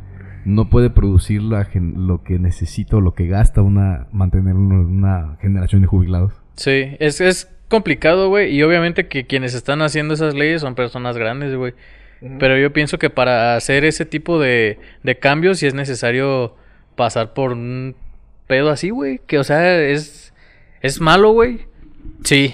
[0.45, 4.79] no puede producir la gen- lo que necesita o lo que gasta una mantener una,
[4.81, 6.33] una generación de jubilados.
[6.55, 8.53] Sí, es, es complicado, güey.
[8.53, 11.73] Y obviamente que quienes están haciendo esas leyes son personas grandes, güey.
[12.39, 16.55] Pero yo pienso que para hacer ese tipo de, de cambios sí es necesario
[16.95, 17.95] pasar por un
[18.47, 19.19] pedo así, güey.
[19.27, 20.22] Que, o sea, es,
[20.83, 21.61] es malo, güey.
[22.23, 22.53] Sí.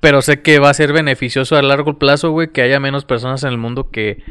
[0.00, 3.44] Pero sé que va a ser beneficioso a largo plazo, güey, que haya menos personas
[3.44, 4.22] en el mundo que,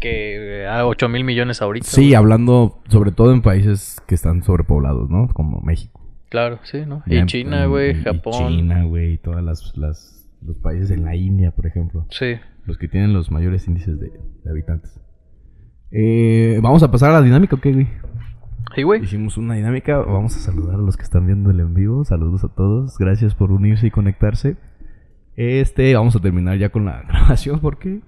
[0.00, 1.86] que a 8 mil millones ahorita.
[1.86, 2.14] Sí, güey.
[2.14, 5.28] hablando sobre todo en países que están sobrepoblados, ¿no?
[5.28, 6.00] Como México.
[6.28, 7.02] Claro, sí, ¿no?
[7.06, 8.48] Y en- China, en- güey, Japón.
[8.48, 12.06] China, güey, y todas las, las los países en la India, por ejemplo.
[12.10, 12.34] Sí.
[12.66, 14.10] Los que tienen los mayores índices de,
[14.44, 15.00] de habitantes.
[15.90, 17.88] Eh, Vamos a pasar a la dinámica, ¿ok, güey?
[18.74, 19.02] Sí, güey.
[19.02, 19.98] Hicimos una dinámica.
[19.98, 22.04] Vamos a saludar a los que están viendo el en vivo.
[22.04, 22.96] Saludos a todos.
[22.98, 24.56] Gracias por unirse y conectarse.
[25.36, 28.00] Este, vamos a terminar ya con la grabación porque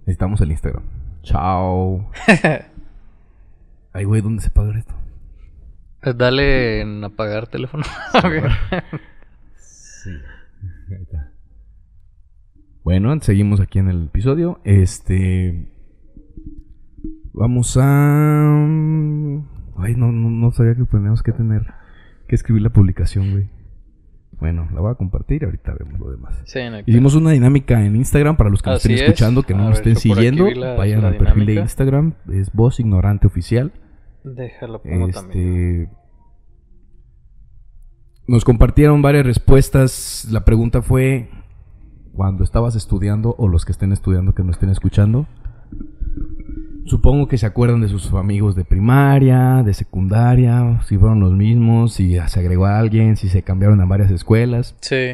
[0.00, 0.82] necesitamos el Instagram.
[1.22, 2.10] Chao.
[3.92, 4.94] Ay, güey, ¿dónde se paga esto?
[6.16, 7.84] Dale en apagar teléfono.
[10.00, 10.10] Sí.
[10.90, 11.32] Ahí está.
[12.84, 14.60] Bueno, seguimos aquí en el episodio.
[14.62, 15.72] Este.
[17.32, 18.66] Vamos a.
[19.78, 21.62] Ay, no, no, no sabía que tenemos que tener
[22.26, 23.48] que escribir la publicación, güey.
[24.40, 26.40] Bueno, la voy a compartir y ahorita vemos lo demás.
[26.44, 29.02] Sí, en el- Hicimos una dinámica en Instagram para los que nos estén es.
[29.02, 30.48] escuchando, que no nos estén siguiendo.
[30.50, 31.54] la- vayan la al perfil de.
[31.54, 32.14] Instagram.
[32.32, 33.72] Es Voz Ignorante Oficial.
[34.24, 35.10] Déjalo también.
[35.10, 35.88] Este.
[38.26, 40.28] Nos compartieron varias respuestas.
[40.30, 41.30] La pregunta fue:
[42.12, 45.26] cuando estabas estudiando, o los que estén estudiando que no estén escuchando,
[46.88, 51.92] supongo que se acuerdan de sus amigos de primaria, de secundaria, si fueron los mismos,
[51.94, 54.74] si se agregó a alguien, si se cambiaron a varias escuelas.
[54.80, 55.12] Sí,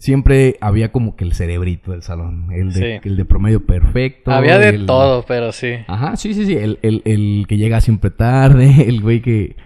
[0.00, 3.08] Siempre había como que el cerebrito del salón, el de, Sí.
[3.08, 4.30] el de promedio perfecto.
[4.30, 5.72] había de el- todo, pero sí.
[5.88, 6.54] Ajá, sí, sí, sí.
[6.54, 9.56] El, el- el que llega siempre tarde, el güey que,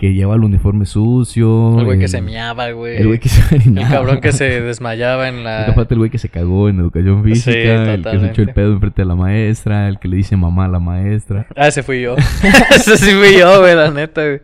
[0.00, 1.78] que lleva el uniforme sucio.
[1.78, 2.96] El güey que se miaba, güey.
[2.96, 5.74] El güey que se El cabrón que se desmayaba en Nunca la...
[5.74, 8.54] falta el güey que se cagó en educación Sí, física, el que se echó el
[8.54, 11.46] pedo enfrente de la maestra, el que le dice mamá a la maestra.
[11.54, 12.16] Ah, ese fui yo.
[12.70, 14.40] ese sí fui yo, güey, la neta, güey.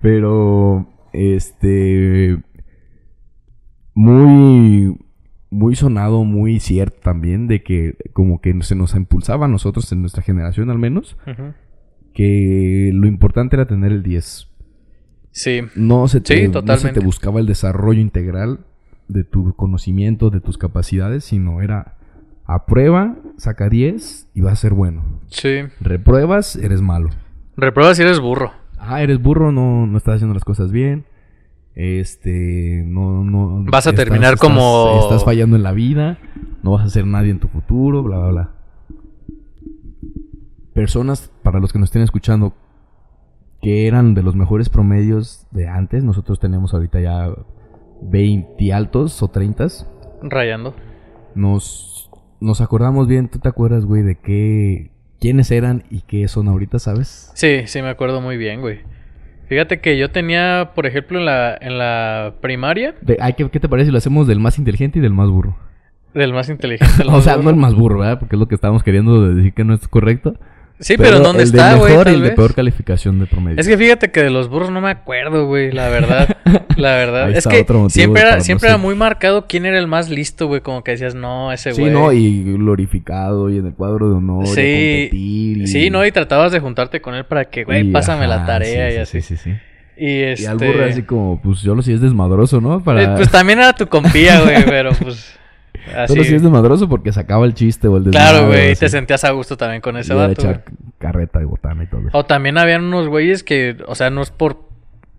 [0.00, 2.38] Pero, este,
[3.94, 4.96] muy,
[5.50, 10.02] muy sonado, muy cierto también de que como que se nos impulsaba a nosotros, en
[10.02, 11.52] nuestra generación al menos, Ujú.
[12.14, 14.48] Que lo importante era tener el 10.
[15.32, 17.00] Sí, No se te, Sí, no se totalmente.
[17.00, 18.60] te buscaba el desarrollo integral
[19.08, 21.96] de tu conocimiento, de tus capacidades, sino era
[22.46, 25.02] aprueba, saca 10 y vas a ser bueno.
[25.28, 25.48] sí.
[25.80, 27.10] Repruebas, eres malo.
[27.56, 28.52] Reprueba si eres burro.
[28.78, 31.04] Ah, eres burro, no, no estás haciendo las cosas bien.
[31.74, 33.64] Este, no, no.
[33.64, 36.18] Vas a estás- terminar estás- como- Estás fallando en la vida,
[36.62, 38.50] no vas a ser nadie en tu futuro, bla, bla, bla.
[40.72, 42.52] Personas, para los que nos estén escuchando,
[43.62, 47.28] que eran de los mejores promedios de antes, nosotros tenemos ahorita ya
[48.02, 49.66] 20 altos o 30.
[50.22, 50.74] Rayando.
[51.34, 56.48] Nos, nos acordamos bien, ¿tú te acuerdas, güey, de qué, quiénes eran y qué son
[56.48, 57.30] ahorita, sabes?
[57.34, 58.80] Sí, sí me acuerdo muy bien, güey.
[59.48, 63.60] Fíjate que yo tenía, por ejemplo, en la, en la primaria, De- ay, ¿qué, qué
[63.60, 65.56] te parece si lo hacemos del más inteligente y del más burro?
[66.14, 67.02] del más inteligente.
[67.08, 67.44] o sea, burro.
[67.44, 68.20] no el más burro, ¿verdad?
[68.20, 70.36] Porque es lo que estábamos queriendo decir que no es correcto.
[70.80, 71.92] Sí, pero, ¿en ¿dónde el está, güey?
[71.92, 73.60] mejor y Tal el de peor calificación de promedio.
[73.60, 76.28] Es que fíjate que de los burros no me acuerdo, güey, la verdad.
[76.76, 77.30] La verdad.
[77.30, 80.60] Es que siempre era, siempre era muy marcado quién era el más listo, güey.
[80.60, 81.92] Como que decías, no, ese Sí, güey.
[81.92, 82.12] ¿no?
[82.12, 84.46] Y glorificado y en el cuadro de honor.
[84.46, 84.50] Sí.
[84.54, 88.44] competir y- Sí, no, y tratabas de juntarte con él para que, güey, pásame la
[88.44, 89.22] tarea sí, y sí, así.
[89.22, 89.56] Sí, sí, sí.
[89.96, 90.42] Y este.
[90.42, 92.82] Y al burro así como, pues yo lo sí es desmadroso, ¿no?
[92.82, 93.02] Para...
[93.02, 95.38] Eh, Pues también era tu compía, güey, pero pues.
[95.94, 96.14] Así.
[96.14, 99.30] Solo si es desmadroso porque sacaba el chiste o el Claro, güey, te sentías a
[99.32, 100.32] gusto también con ese vato.
[100.32, 100.64] echar
[100.98, 102.02] carreta y botana y todo.
[102.12, 104.72] O también habían unos güeyes que, o sea, no es por.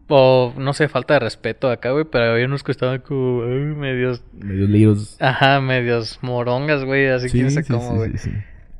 [0.07, 3.43] O no sé, falta de respeto acá, güey, pero había unos que estaban como.
[3.43, 4.23] ay, medios.
[4.33, 5.17] Medios líos.
[5.19, 8.11] Ajá, medios morongas, güey, así que no sé cómo, güey.
[8.11, 8.31] sí, sí.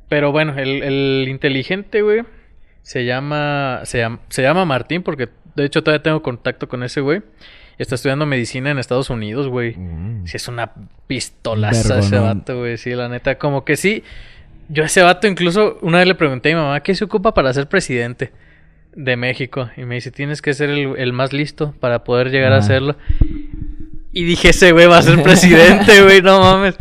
[0.08, 2.22] Pero bueno, el, el inteligente, güey,
[2.82, 4.20] se llama, se llama.
[4.28, 7.22] Se llama Martín, porque de hecho todavía tengo contacto con ese güey.
[7.78, 9.76] Está estudiando medicina en Estados Unidos, güey.
[9.76, 10.26] Mm.
[10.26, 10.72] Sí, es una
[11.06, 12.78] pistolaza ese vato, güey.
[12.78, 14.02] Sí, la neta, como que sí.
[14.68, 17.34] Yo a ese vato incluso una vez le pregunté a mi mamá, ¿qué se ocupa
[17.34, 18.32] para ser presidente
[18.94, 19.70] de México?
[19.76, 22.58] Y me dice, tienes que ser el, el más listo para poder llegar a Ah.
[22.60, 22.96] hacerlo.
[24.12, 26.74] Y dije, ese güey va a ser presidente, güey, no mames.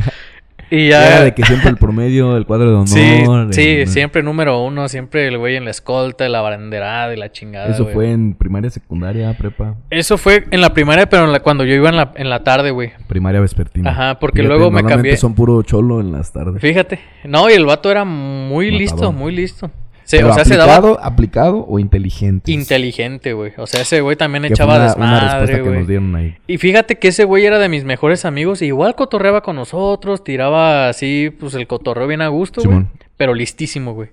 [0.72, 1.24] Y Era ya...
[1.24, 2.88] de que siempre el promedio, el cuadro de honor.
[2.88, 7.18] Sí, el- sí, siempre número uno, siempre el güey en la escolta, la banderada y
[7.18, 7.68] la chingada.
[7.70, 7.94] Eso güey.
[7.94, 11.76] fue en primaria, secundaria, prepa, Eso fue en la primaria, pero en la- cuando yo
[11.76, 12.94] iba en la, en la tarde, güey.
[13.08, 13.92] primaria vespertina.
[13.92, 15.18] Ajá, porque luego me cambié.
[15.18, 16.62] son puro cholo en las tardes.
[16.62, 17.00] Fíjate.
[17.26, 18.82] No, y el vato era muy Matador.
[18.82, 19.72] listo, muy listo.
[20.06, 22.52] Se- Pero o sea, se aplicado, daba aplicado o inteligente.
[22.52, 23.52] inteligente, güey.
[23.58, 26.38] O sea, ese güey también Que echaba una, una desmadre, respuesta que nos dieron ahí.
[26.48, 28.62] Y fíjate que ese güey era de mis mejores amigos.
[28.62, 32.86] Igual cotorreaba con nosotros, tiraba así, pues el cotorreo bien a gusto, güey.
[33.18, 34.10] Pero listísimo, güey.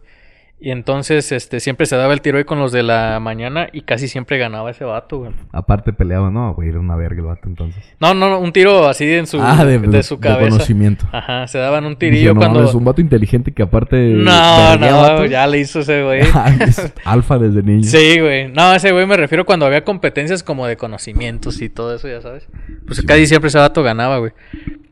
[0.64, 3.81] Y entonces, este, siempre se daba el tiro ahí con los de la mañana y
[3.81, 5.33] casi siempre ganaba ese vato, güey.
[5.51, 7.83] Aparte peleaba, no, güey, era una verga el vato entonces.
[7.98, 10.51] No, no, no, un tiro así en su, ah, de, de su de cabeza.
[10.51, 11.05] conocimiento.
[11.11, 12.62] Ajá, se daban un Dije, tirillo no, cuando...
[12.64, 13.96] Es un vato inteligente que aparte.
[13.96, 16.20] No, no, ya le hizo ese güey.
[16.61, 17.83] Es alfa desde niño.
[17.83, 18.46] Sí, güey.
[18.53, 22.20] No, ese güey me refiero cuando había competencias como de conocimientos y todo eso, ya
[22.20, 22.46] sabes.
[22.87, 23.05] Pues Sí.
[23.07, 24.31] casi siempre ese vato ganaba, güey.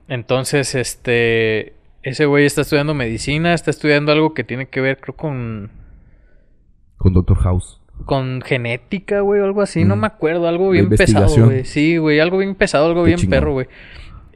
[0.08, 1.74] Entonces, este.
[2.02, 5.70] Ese güey está estudiando medicina, está estudiando algo que tiene que ver, creo, con.
[6.96, 7.80] Con Doctor House.
[8.06, 9.84] Con genética, güey, o algo así.
[9.84, 11.64] No me acuerdo, algo bien pesado, güey.
[11.64, 13.66] Sí, güey, algo bien pesado, algo Qué bien perro, güey.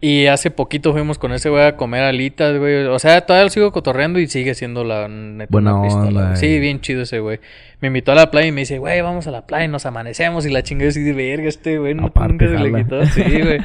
[0.00, 2.84] Y hace poquito fuimos con ese güey a comer alitas, güey.
[2.84, 6.36] O sea, todavía lo sigo cotorreando y sigue siendo la neta Buena una pistola, onda.
[6.36, 6.58] Sí, eh.
[6.58, 7.40] bien chido ese güey.
[7.80, 9.86] Me invitó a la playa y me dice, güey, vamos a la playa y nos
[9.86, 10.44] amanecemos.
[10.44, 11.94] Y la chingada así de verga este, güey.
[11.94, 13.06] No, Aparte, nunca se le quitó.
[13.06, 13.60] Sí, güey.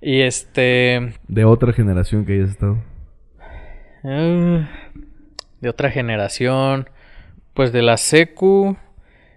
[0.00, 1.14] Y este...
[1.26, 2.78] De otra generación que hayas estado.
[4.04, 4.68] Ah,
[5.60, 6.88] de otra generación.
[7.54, 8.76] Pues de la secu.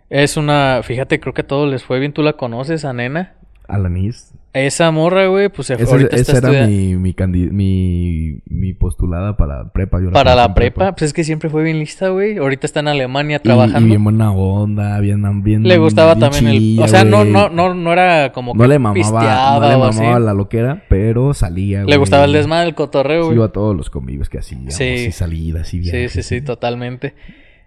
[0.09, 0.81] Es una...
[0.83, 2.13] Fíjate, creo que a todos les fue bien.
[2.13, 3.35] ¿Tú la conoces, a nena?
[3.67, 4.33] Alanis.
[4.65, 5.83] Esa morra, güey, pues se fue.
[5.83, 7.13] Esa, ahorita está esa era estudiando- mi,
[7.47, 10.01] mi, mi, mi postulada para prepa.
[10.01, 12.37] Yo Para la prepa, pues es que siempre fue bien lista, güey.
[12.37, 13.79] Ahorita está en Alemania Y- trabajando.
[13.85, 16.79] Y, bien buena onda, bien, bien Le gustaba bien también el.
[16.81, 19.99] O sea, no, no, no, no era como No que le mamaba, no le así.
[19.99, 21.97] mamaba la loquera, pero salía, Le güey.
[21.97, 23.35] gustaba el desmadre, el cotorreo, Sí, güey.
[23.37, 24.83] iba a todos los convivios que hacíamos, Sí.
[24.83, 26.11] y salidas y Sí, viajes.
[26.13, 27.13] sí, sí, y- totalmente.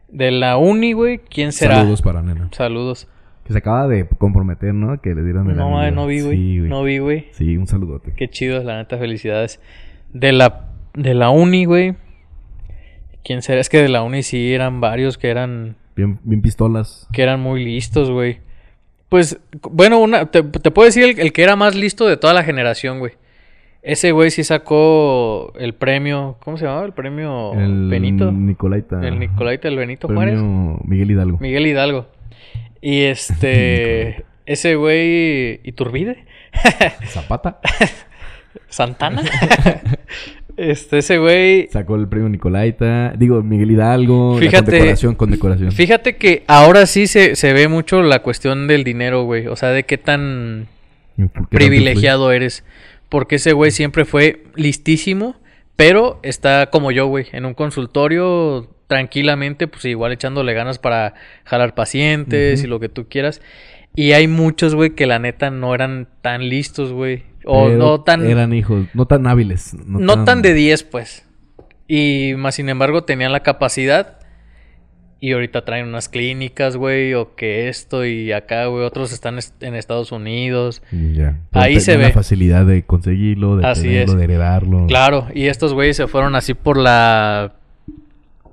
[0.08, 1.76] De la uni, güey, ¿quién será?
[1.76, 2.48] Saludos para nena.
[2.52, 3.06] Saludos.
[3.50, 5.00] Que se acaba de comprometer, ¿no?
[5.00, 6.36] Que le dieron el No, eh, no vi, güey.
[6.36, 7.26] Sí, no vi, güey.
[7.32, 8.12] Sí, un saludote.
[8.16, 9.58] Qué chido, la neta, felicidades.
[10.12, 11.96] De la, de la uni, güey.
[13.24, 13.60] ¿Quién será?
[13.60, 17.08] Es que de la uni sí eran varios que eran, Bien, bien pistolas.
[17.12, 18.38] que eran muy listos, güey.
[19.08, 22.32] Pues, bueno, una, te, te puedo decir el, el que era más listo de toda
[22.34, 23.14] la generación, güey.
[23.82, 26.36] Ese güey sí sacó el premio.
[26.44, 26.86] ¿Cómo se llamaba?
[26.86, 28.30] El premio El Benito.
[28.30, 29.04] Nicolaita.
[29.04, 30.34] El Nicolaita del Benito Juárez.
[30.34, 31.38] Premio Miguel Hidalgo.
[31.40, 32.06] Miguel Hidalgo.
[32.80, 34.24] Y este.
[34.46, 35.60] ese güey.
[35.64, 36.24] Iturbide.
[37.08, 37.60] Zapata.
[38.68, 39.22] Santana.
[40.56, 41.68] este, ese güey.
[41.70, 43.12] Sacó el premio Nicolaita.
[43.16, 44.34] Digo, Miguel Hidalgo.
[44.34, 45.72] la Fíjate- condecoración, condecoración.
[45.72, 49.46] Fíjate que ahora sí se, se ve mucho la cuestión del dinero, güey.
[49.46, 50.68] O sea, de qué tan
[51.16, 52.64] ¿Qué tanto privilegiado eres.
[53.08, 55.34] Porque ese güey siempre fue listísimo,
[55.76, 61.74] pero está como yo, güey, en un consultorio tranquilamente, pues igual echándole ganas para jalar
[61.76, 63.40] pacientes y lo que tú quieras.
[63.94, 67.22] Y hay muchos, güey, que la neta no eran tan listos, güey.
[67.44, 68.26] O Pero no tan...
[68.26, 69.74] Eran hijos, no tan hábiles.
[69.74, 71.24] No, no tan de 10, pues.
[71.86, 74.18] Y más sin embargo tenían la capacidad.
[75.22, 78.84] Y ahorita traen unas clínicas, güey, o que esto y acá, güey.
[78.84, 80.82] Otros están est- en Estados Unidos.
[80.90, 81.38] Ya.
[81.50, 82.04] Pero Ahí se ve.
[82.04, 84.86] la facilidad de conseguirlo, de Así tenerlo, de heredarlo.
[84.86, 87.52] Claro, y estos güeyes se fueron así por la.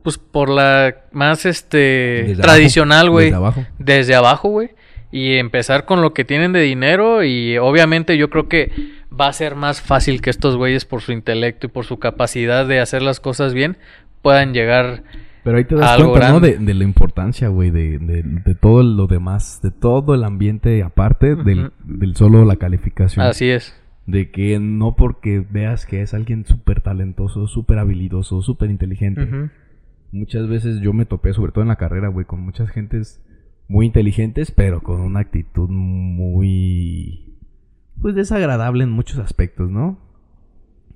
[0.07, 3.25] Pues por la más este Desde tradicional, güey.
[3.25, 3.65] desde abajo.
[3.77, 4.69] Desde abajo, güey.
[5.11, 7.25] Y empezar con lo que tienen de dinero.
[7.25, 8.71] Y obviamente yo creo que
[9.11, 12.65] va a ser más fácil que estos güeyes, por su intelecto y por su capacidad
[12.65, 13.75] de hacer las cosas bien,
[14.21, 15.03] puedan llegar.
[15.43, 16.39] Pero ahí te das Algo cuenta, ¿no?
[16.39, 16.57] grande.
[16.57, 20.83] De, de la importancia, güey, de, de, de todo lo demás, de todo el ambiente
[20.83, 21.71] aparte del, Ujú.
[21.83, 23.25] del solo la calificación.
[23.25, 23.75] Así es.
[24.05, 29.23] De que no porque veas que es alguien súper talentoso, súper habilidoso, súper inteligente.
[29.23, 29.49] Ujú.
[30.11, 33.21] Muchas veces yo me topé, sobre todo en la carrera, güey, con muchas gentes
[33.67, 37.35] muy inteligentes, pero con una actitud muy...
[38.01, 39.97] Pues desagradable en muchos aspectos, ¿no?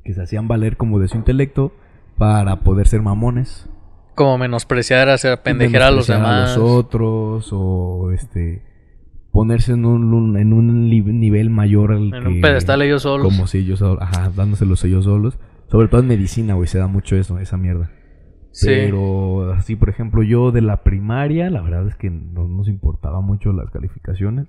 [0.03, 1.73] Que se hacían valer como de su intelecto
[2.17, 3.69] para poder ser mamones.
[4.15, 6.55] Como menospreciar, hacer pendejer a los demás.
[6.55, 8.63] los otros o este
[9.31, 13.25] ponerse en un, en un nivel mayor al En que un pedestal ellos solos.
[13.25, 17.15] como si ellos ajá dándoselos ellos solos sobre todo en medicina güey se da mucho
[17.15, 17.89] eso esa mierda
[18.51, 18.67] Sí.
[18.67, 23.21] pero así por ejemplo yo de la primaria la verdad es que no nos importaba
[23.21, 24.47] mucho las calificaciones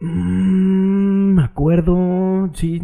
[0.00, 2.82] Mm, me acuerdo sí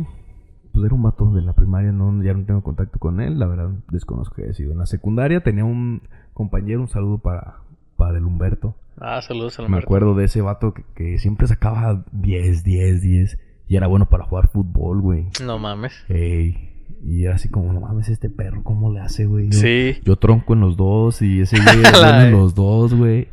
[0.73, 3.49] pues era un vato de la primaria, no, ya no tengo contacto con él, la
[3.49, 4.71] verdad desconozco que haya sido.
[4.71, 6.03] En la secundaria tenía un
[6.35, 7.57] compañero, un saludo para,
[7.97, 8.77] para el Humberto.
[9.01, 9.87] Ah, saludos al Me Humberto.
[9.89, 14.25] acuerdo de ese vato que, que siempre sacaba 10, 10, 10 y era bueno para
[14.27, 15.27] jugar fútbol, güey.
[15.45, 15.93] No mames.
[16.09, 19.49] Ey, y era así como, no mames, este perro, ¿cómo le hace, güey?
[19.51, 19.97] Yo, Sí.
[20.05, 23.29] yo tronco en los dos y ese güey bueno en los dos, güey.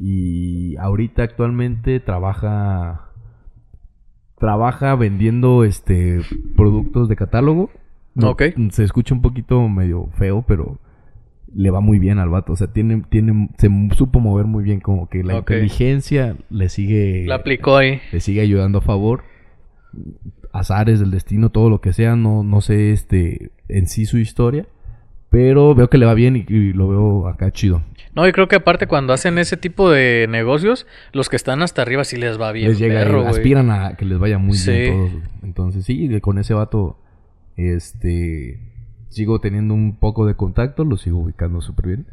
[0.00, 3.10] Y ahorita actualmente trabaja
[4.38, 6.20] trabaja vendiendo este
[6.56, 7.70] productos de catálogo.
[8.20, 8.42] Ok.
[8.70, 10.78] Se escucha un poquito medio feo, pero
[11.54, 12.52] le va muy bien al vato.
[12.52, 17.24] O sea, tiene, tiene, se supo mover muy bien, como que la inteligencia le sigue,
[17.26, 18.00] La aplicó ahí.
[18.12, 19.22] le sigue ayudando a favor.
[20.54, 24.66] Azares del destino, todo lo que sea, no, no sé este en sí su historia.
[25.30, 27.82] Pero veo que le va bien y, y lo veo acá chido.
[28.14, 31.82] No, y creo que aparte cuando hacen ese tipo de negocios, los que están hasta
[31.82, 32.68] arriba sí les va bien.
[32.68, 34.70] les llega, perro, aspiran a que les vaya muy Sí.
[34.70, 35.10] bien todos.
[35.42, 37.00] Entonces, sí, con ese vato,
[37.56, 38.60] este,
[39.08, 42.06] sigo teniendo un poco de contacto, lo sigo ubicando súper bien.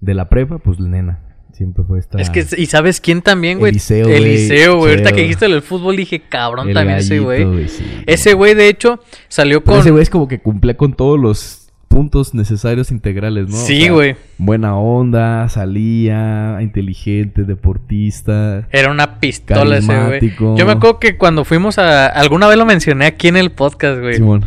[0.00, 2.18] De la prepa, pues nena, siempre fue esta.
[2.20, 3.70] Es que, ¿y sabes quién también, güey?
[3.70, 4.16] Eliseo, güey.
[4.16, 4.90] Eliseo, güey.
[4.92, 7.68] Ahorita que dijiste el fútbol dije, cabrón, el también ese güey.
[7.68, 9.80] sí, Ese güey, de hecho, salió Pero con...
[9.80, 13.56] ese güey es como que cumplía con todos los puntos necesarios integrales, ¿no?
[13.56, 14.16] O Sí, sea, güey.
[14.36, 18.68] Buena onda, salía, inteligente, deportista.
[18.70, 20.56] Era una pistola ese güey.
[20.56, 22.06] Yo me acuerdo que cuando fuimos a...
[22.06, 24.14] Alguna vez lo mencioné aquí en el podcast, güey.
[24.14, 24.44] Simón.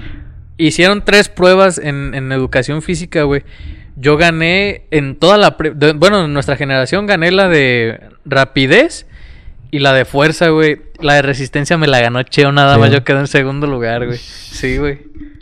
[0.57, 3.41] Hicieron tres pruebas en, en educación física, güey.
[4.01, 5.57] Yo gané en toda la...
[5.57, 9.05] pre- de- bueno, en nuestra generación gané la de rapidez
[9.69, 10.81] y la de fuerza, güey.
[10.99, 12.91] La de resistencia me la ganó Cheo nada más.
[12.91, 14.17] Yo quedé en segundo lugar, güey.
[14.51, 14.99] Sí, güey.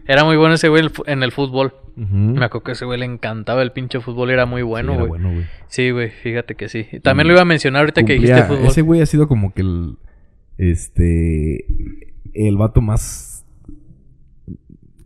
[0.08, 1.74] Era muy bueno ese güey en el fútbol.
[1.98, 2.16] Ujú.
[2.16, 4.30] Me acuerdo que ese güey le encantaba el pinche fútbol.
[4.32, 5.10] Era muy bueno, Sí, era güey.
[5.22, 5.46] bueno, güey.
[5.68, 6.10] Sí, güey.
[6.10, 6.88] Fíjate que sí.
[6.92, 8.68] Y También lo iba a mencionar ahorita que dijiste fútbol.
[8.68, 9.96] Ese güey ha sido como que el.
[10.58, 11.66] Este.
[12.34, 13.29] El vato más.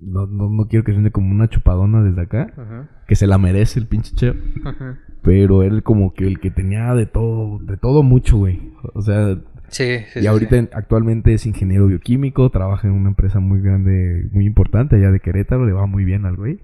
[0.06, 2.54] No, no, no quiero que suene como una chupadona desde acá.
[2.58, 4.36] Ajá, Que se la merece el pinche Cheo.
[4.66, 5.00] ajá.
[5.22, 8.72] Pero él como que el que tenía de todo, de todo mucho, güey.
[8.94, 9.38] O sea,
[9.70, 10.70] Sí, sí, y sí, ahorita sí.
[10.74, 15.66] actualmente es ingeniero bioquímico, trabaja en una empresa muy grande, muy importante allá de Querétaro,
[15.66, 16.60] le va muy bien al güey.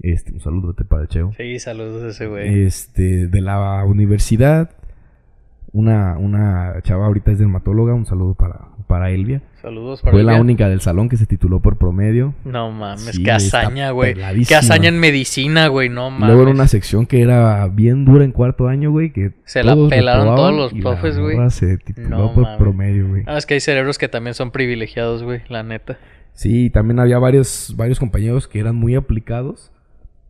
[0.00, 1.32] Este, un saludote para el Cheo.
[1.36, 2.62] Sí, saludos a ese güey.
[2.64, 4.70] Este, de la universidad,
[5.72, 9.42] una, una chava ahorita es dermatóloga, un saludo para, para Elvia.
[9.62, 12.34] Saludos para Fue la única del salón que se tituló por promedio.
[12.44, 14.14] No mames, Sí, qué hazaña, güey.
[14.48, 16.26] Qué hazaña en medicina, güey, no mames.
[16.28, 19.76] Luego era una sección que era bien dura en cuarto año, güey, que Se la
[19.88, 21.36] pelaron todos los profes, güey.
[21.50, 22.58] se tituló No por mames.
[22.58, 23.22] promedio, güey.
[23.26, 25.98] Ah, es que hay cerebros que también son privilegiados, güey, la neta.
[26.32, 29.70] Sí, también había varios, varios compañeros que eran muy aplicados,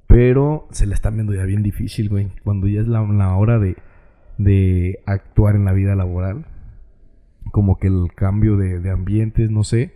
[0.06, 2.28] pero se la están viendo ya bien difícil, güey.
[2.44, 3.76] Cuando ya es la, la hora de,
[4.38, 6.46] de actuar en la vida laboral.
[7.53, 9.94] Como que el cambio de, de ambientes, no sé.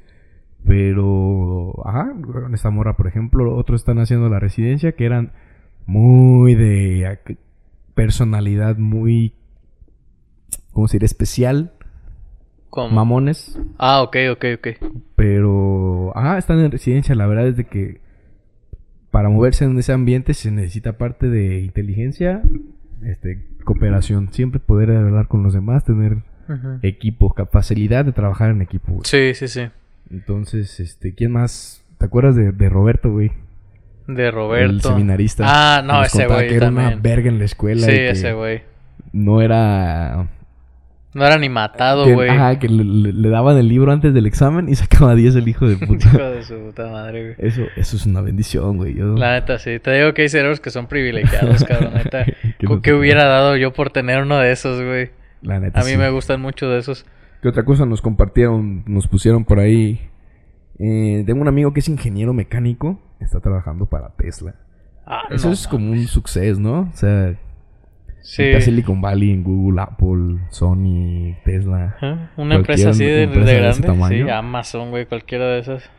[0.64, 5.32] Pero, ajá, con esta morra, por ejemplo, otros están haciendo la residencia que eran
[5.86, 7.18] muy de
[7.94, 9.34] personalidad muy,
[10.72, 11.06] ¿cómo se diría?
[11.06, 11.72] Especial,
[12.70, 12.94] ¿Cómo?
[12.94, 14.68] mamones, Ah, ok, ok, ok.
[15.16, 17.14] pero, ajá, están en residencia.
[17.14, 18.00] La verdad es de que
[19.10, 22.40] para moverse en ese ambiente se necesita parte de inteligencia,
[23.04, 24.32] este, cooperación.
[24.32, 26.78] Siempre poder hablar con los demás, tener Ujú.
[26.82, 29.04] equipo, ca- facilidad de trabajar en equipo, güey.
[29.04, 29.68] Sí, sí, sí.
[30.10, 31.82] Entonces, este, ¿quién más?
[31.98, 33.30] ¿Te acuerdas de, de Roberto, güey?
[34.08, 34.88] De El Roberto.
[34.90, 35.44] seminarista.
[35.46, 37.02] Ah, que no, nos ese güey que era una también.
[37.02, 37.86] verga en la escuela.
[37.86, 38.62] Sí, y que ese güey.
[39.12, 40.26] No era...
[41.14, 42.30] No era ni matado, güey.
[42.30, 45.46] Ajá, que le, le- le daban el libro antes del examen y sacaba 10 el
[45.46, 46.08] hijo de puta.
[46.08, 47.48] Hijo de su puta madre, güey.
[47.48, 48.94] Eso, eso es una bendición, güey.
[48.94, 49.78] Yo, La neta, sí.
[49.78, 51.94] Te digo que hay cerebros que son privilegiados, cabrón.
[51.94, 52.24] Neta.
[52.58, 55.10] Que ¿Con no ¿Qué te hubiera dado yo por tener uno de esos, güey?
[55.42, 55.96] La neta, A mí sí.
[55.96, 57.04] me gustan mucho de esos.
[57.42, 58.84] ¿Qué otra cosa nos compartieron?
[58.86, 60.00] Nos pusieron por ahí.
[60.78, 63.00] Eh, tengo un amigo que es ingeniero mecánico.
[63.20, 64.54] Está trabajando para Tesla.
[65.06, 66.90] Ah, Eso no es como un suceso, ¿no?
[66.92, 67.34] O sea,
[68.20, 68.44] Sí.
[68.44, 72.30] está Silicon Valley, en Google, Apple, Sony, Tesla.
[72.36, 73.86] Una empresa así de, empresa de de ese grande.
[74.00, 74.24] tamaño.
[74.26, 75.90] Sí, Amazon, güey, cualquiera de esas.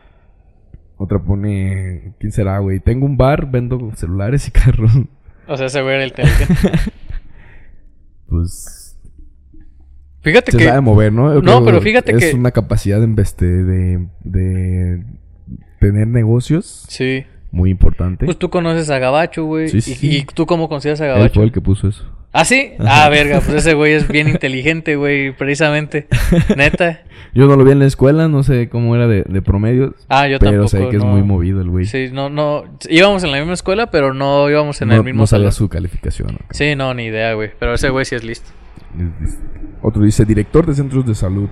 [0.96, 2.14] Otra pone.
[2.18, 2.80] ¿Quién será, güey?
[2.80, 4.90] Tengo un bar, vendo celulares y carros.
[5.46, 6.54] O sea, ese güey era inteligente.
[8.28, 8.83] Pues.
[10.24, 10.64] Fíjate Se que.
[10.64, 11.28] sabe mover, ¿no?
[11.34, 15.04] Yo No, creo pero fíjate es que- una capacidad de, este, de, de
[15.80, 17.24] tener negocios Sí.
[17.52, 18.24] muy importante.
[18.24, 19.68] Pues tú conoces a Gabacho, güey.
[19.68, 21.34] Sí, sí, y, tú cómo consideras a Él Gabacho?
[21.34, 22.04] fue el que puso eso.
[22.36, 22.72] ¿Ah, sí?
[22.80, 26.08] Ah, verga, pues ese güey es bien inteligente, güey, precisamente.
[26.56, 27.02] Neta.
[27.32, 29.92] Yo no lo vi en la escuela, no sé cómo era de, de promedios.
[30.08, 30.68] Ah, yo pero tampoco.
[30.68, 31.84] sé que es muy movido el güey.
[31.84, 32.64] Sí, no, no.
[32.88, 35.52] Íbamos en la misma escuela, pero no íbamos en no, el mismo no sabía salón.
[35.52, 36.28] su calificación.
[36.32, 36.38] ¿no?
[36.50, 37.50] Sí, no, ni idea, güey.
[37.56, 38.50] Pero ese güey sí es listo.
[39.82, 41.48] Otro dice director de centros de salud.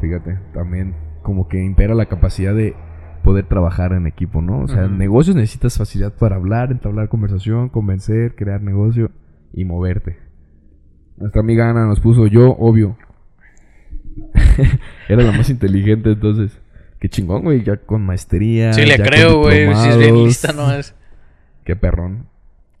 [0.00, 2.74] Fíjate, también como que impera la capacidad de
[3.22, 4.60] poder trabajar en equipo, ¿no?
[4.60, 9.10] O sea, en negocios necesitas facilidad para hablar, entablar conversación, convencer, crear negocio
[9.52, 10.18] y moverte.
[11.18, 12.96] Nuestra amiga Ana nos puso yo, obvio.
[15.08, 16.58] Era la más inteligente, entonces.
[16.98, 18.72] Qué chingón, güey, ya con maestría.
[18.72, 19.74] Sí, le ya creo, güey.
[19.74, 20.70] Sí, es bien lista, ¿no?
[20.70, 20.94] Es...
[21.64, 22.26] Qué perrón.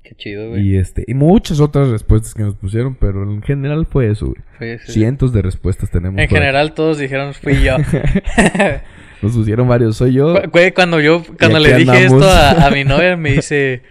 [0.02, 0.62] Qué chido, güey.
[0.66, 4.78] Y este, y muchas otras respuestas que nos pusieron, pero en general fue eso, güey.
[4.78, 4.92] Sí, sí.
[4.92, 6.18] Cientos de respuestas tenemos.
[6.18, 6.34] En aquí.
[6.34, 7.76] general todos dijeron fui yo.
[9.22, 10.34] Nos pusieron varios, soy yo.
[10.50, 12.22] Güey, cuando yo, cuando le dije andamos.
[12.22, 13.82] esto a, a mi novia, me dice,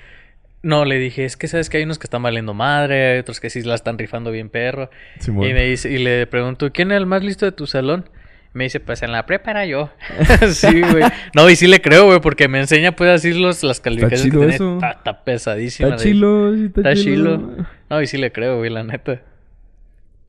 [0.64, 3.40] no, le dije, es que sabes que hay unos que están valiendo madre, hay otros
[3.40, 4.90] que sí la están rifando bien perro.
[5.26, 8.10] Y me dice, y le pregunto, ¿quién es el más listo de tu salón?
[8.52, 9.92] Me dice, pues en la prepa era yo.
[10.50, 11.04] sí, güey.
[11.36, 14.40] No, y sí le creo, güey, porque me enseña, pues, así los, las calificaciones chido
[14.42, 14.56] que tiene.
[14.56, 14.74] eso.
[14.76, 15.90] Está, está pesadísima.
[15.90, 17.38] Está chilo, sí, está, Está chilo.
[17.38, 17.68] chilo.
[17.90, 19.22] No, y sí le creo, güey, la neta.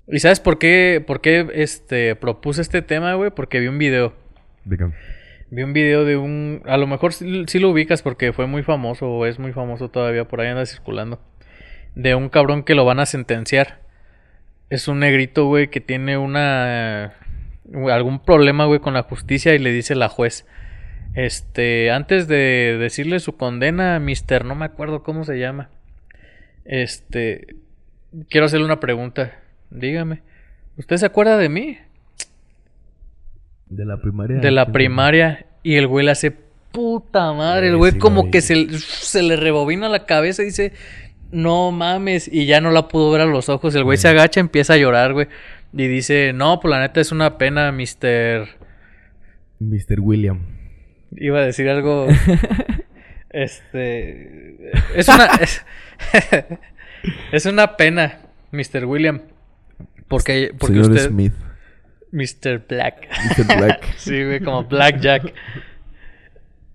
[0.07, 3.31] ¿Y sabes por qué, por qué este, propuse este tema, güey?
[3.31, 4.15] Porque vi un video.
[4.65, 4.95] Dígame.
[5.51, 6.63] Vi un video de un...
[6.67, 9.89] A lo mejor sí, sí lo ubicas porque fue muy famoso o es muy famoso
[9.89, 11.21] todavía, por ahí anda circulando.
[11.95, 13.81] De un cabrón que lo van a sentenciar.
[14.69, 17.15] Es un negrito, güey, que tiene una...
[17.91, 20.47] algún problema, güey, con la justicia y le dice la juez.
[21.15, 25.69] Este, antes de decirle su condena, mister, no me acuerdo cómo se llama.
[26.65, 27.57] Este,
[28.29, 29.33] quiero hacerle una pregunta.
[29.71, 30.23] Dígame,
[30.77, 31.79] ¿usted se acuerda de mí?
[33.69, 34.39] De la primaria.
[34.39, 36.33] de la ¿qué- primaria y el güey le hace
[36.73, 37.69] puta madre.
[37.69, 38.31] El Eh, güey sí, como güey.
[38.33, 40.73] que se, se le rebobina la cabeza y dice,
[41.31, 42.29] no mames.
[42.33, 43.75] Y ya no la pudo ver a los ojos.
[43.75, 45.29] El güey se agacha, empieza a llorar, güey.
[45.73, 48.49] Y dice, no, pues la neta es una pena, mister...
[49.61, 50.01] Mr.
[50.01, 50.41] William.
[51.17, 52.09] Iba a decir algo...
[53.31, 54.73] este...
[54.97, 55.27] Es una...
[55.41, 55.65] Es,
[57.33, 58.85] es una pena, Mr.
[58.87, 59.23] William.
[60.09, 61.09] Porque, porque Señor usted...
[61.11, 61.35] Smith.
[62.13, 62.63] Mr.
[62.69, 63.09] Black.
[63.09, 63.57] Mr.
[63.57, 63.87] Black.
[63.97, 65.33] Sí, güey, como Blackjack.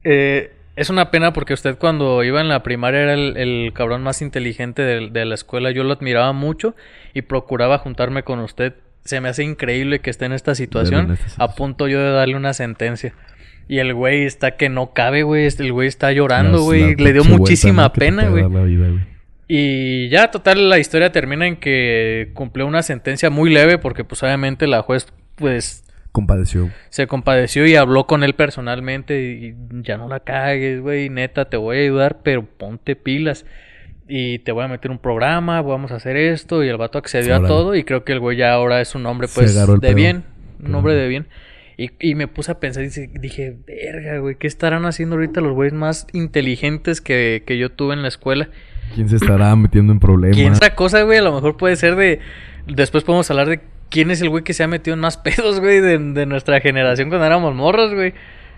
[0.04, 4.04] Eh, es una pena porque usted cuando iba en la primaria era el, el cabrón
[4.04, 5.72] más inteligente de, de la escuela.
[5.72, 6.76] Yo lo admiraba mucho
[7.14, 8.76] y procuraba juntarme con usted.
[9.06, 11.06] Se me hace increíble que esté en esta situación.
[11.06, 11.50] en esta situación.
[11.50, 13.14] A punto yo de darle una sentencia.
[13.68, 15.48] Y el güey está que no cabe, güey.
[15.48, 16.96] El güey está llorando, güey.
[16.96, 18.44] Le dio muchísima pena, güey.
[19.48, 24.24] Y ya, total, la historia termina en que cumplió una sentencia muy leve porque, pues,
[24.24, 26.72] obviamente la juez, pues, compadeció.
[26.90, 31.58] Se compadeció y habló con él personalmente y ya no la cagues, güey, neta, te
[31.58, 33.46] voy a ayudar, pero ponte pilas.
[34.08, 36.64] Y te voy a meter un programa, vamos a hacer esto.
[36.64, 37.76] Y el vato accedió a todo.
[37.76, 39.96] Y creo que el güey ya ahora es un hombre, pues, de pedo.
[39.96, 40.24] bien.
[40.64, 41.28] Un hombre de bien.
[41.78, 45.54] Y, y me puse a pensar y dije, verga, güey, ¿qué estarán haciendo ahorita los
[45.54, 48.50] güeyes más inteligentes que, que yo tuve en la escuela?
[48.94, 50.38] ¿Quién se estará metiendo en problemas?
[50.38, 51.18] ¿Quién otra cosa, güey?
[51.18, 52.20] A lo mejor puede ser de.
[52.68, 55.60] Después podemos hablar de quién es el güey que se ha metido en más pedos,
[55.60, 58.14] güey, de, de nuestra generación cuando éramos morros, güey.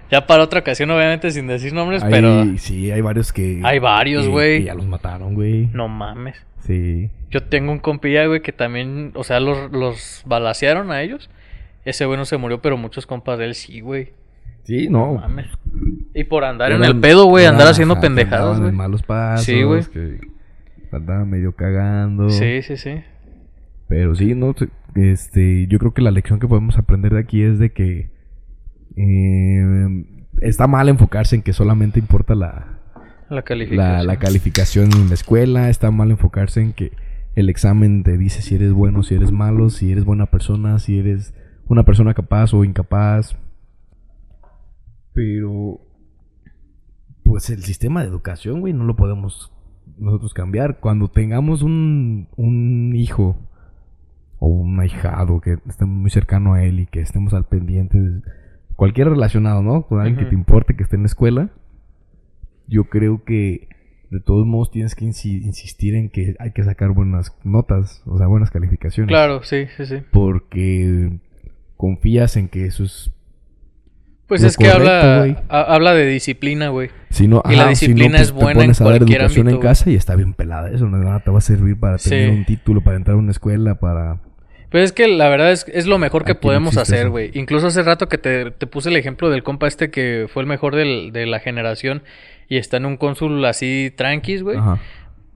[0.10, 2.46] Ya para otra ocasión, obviamente, sin decir nombres, Hay- pero.
[2.58, 3.62] Sí, hay varios que...
[3.64, 4.60] Hay varios, que- güey.
[4.60, 5.70] que ya los mataron, güey.
[5.74, 6.36] No mames.
[6.60, 7.10] Sí.
[7.30, 9.12] Yo tengo un compilla, güey, que también.
[9.16, 11.30] O sea, los, los balacearon a ellos.
[11.86, 14.14] Ese güey no se murió, pero muchos compas de él sí, güey.
[14.64, 15.14] Sí, No no.
[15.22, 15.48] mames.
[16.14, 18.70] Y por andar en el pedo, güey, andar haciendo ajá, pendejadas, andaban güey.
[18.72, 19.46] en malos pasos.
[19.46, 19.84] Sí, güey.
[19.86, 20.20] Que
[20.92, 22.30] andaban medio cagando.
[22.30, 23.02] Sí, sí, sí.
[23.88, 27.42] Pero sí, no, te- este, yo creo que la lección que podemos aprender de aquí
[27.44, 28.10] es de que
[28.98, 30.06] eh,
[30.42, 32.80] está mal enfocarse en que solamente importa la,
[33.30, 33.94] La calificación.
[33.94, 36.92] la, la calificación en la escuela, está mal enfocarse en que
[37.36, 40.98] el examen te dice si eres bueno, si eres malo, si eres buena persona, si
[40.98, 41.34] eres
[41.68, 43.38] una persona capaz o incapaz.
[45.14, 45.80] Pero,
[47.24, 49.52] pues el sistema de educación, güey, no lo podemos
[49.98, 50.80] nosotros cambiar.
[50.80, 53.38] Cuando tengamos un, un hijo
[54.40, 58.22] o un ahijado que esté muy cercano a él y que estemos al pendiente de
[58.78, 59.82] cualquier relacionado, ¿no?
[59.88, 61.50] Con alguien que te importe que esté en la escuela,
[62.68, 63.68] yo creo que
[64.10, 68.18] de todos modos tienes que insi- insistir en que hay que sacar buenas notas, o
[68.18, 69.10] sea, buenas calificaciones.
[69.10, 69.98] Claro, sí, sí, sí.
[70.12, 71.20] Porque
[71.76, 73.12] confías en que eso es...
[74.28, 76.90] Pues es que habla, ha- habla de disciplina, güey.
[77.10, 78.98] Si no, Y la ajá, si disciplina no, es buena te pones en a dar
[79.00, 80.86] cualquier educación ámbito, en casa y está bien pelada eso.
[80.88, 82.10] No te va a servir para Sí.
[82.10, 84.20] tener un título, para entrar a una escuela, para...
[84.70, 87.32] Pero es que la verdad es, es lo mejor que Aquí podemos hacer, güey.
[87.34, 90.48] Incluso hace rato que te, te puse el ejemplo del compa este que fue el
[90.48, 92.04] mejor del- de la generación
[92.50, 94.58] y está en un cónsul así tranquis, güey.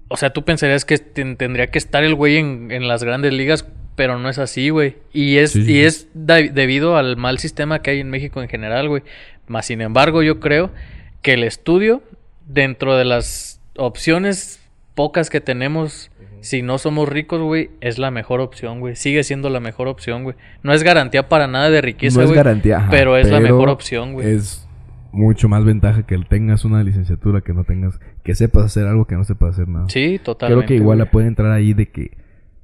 [0.10, 3.32] O sea, tú pensarías que ten- tendría que estar el güey en, en las grandes
[3.32, 3.66] ligas,
[3.96, 4.98] pero no es así, güey.
[5.14, 5.84] Y es, Sí, sí, y sí.
[5.86, 6.08] es
[6.54, 9.04] debido al mal sistema que hay en México en general, güey.
[9.48, 10.72] Más sin embargo, yo creo
[11.22, 12.04] que el estudio,
[12.48, 14.60] dentro de las opciones
[14.96, 16.11] pocas que tenemos,
[16.42, 18.96] si no somos ricos, güey, es la mejor opción, güey.
[18.96, 20.36] Sigue siendo la mejor opción, güey.
[20.64, 22.38] No es garantía para nada de riqueza, no es güey.
[22.38, 24.28] garantía, ajá, pero es la mejor opción, güey.
[24.32, 24.68] Es
[25.12, 28.00] mucho más ventaja que tengas una licenciatura que no tengas...
[28.24, 29.86] Que sepas hacer algo que no sepas hacer nada.
[29.90, 30.66] Sí, totalmente.
[30.66, 31.06] Creo que igual güey.
[31.06, 32.12] la puede entrar ahí de que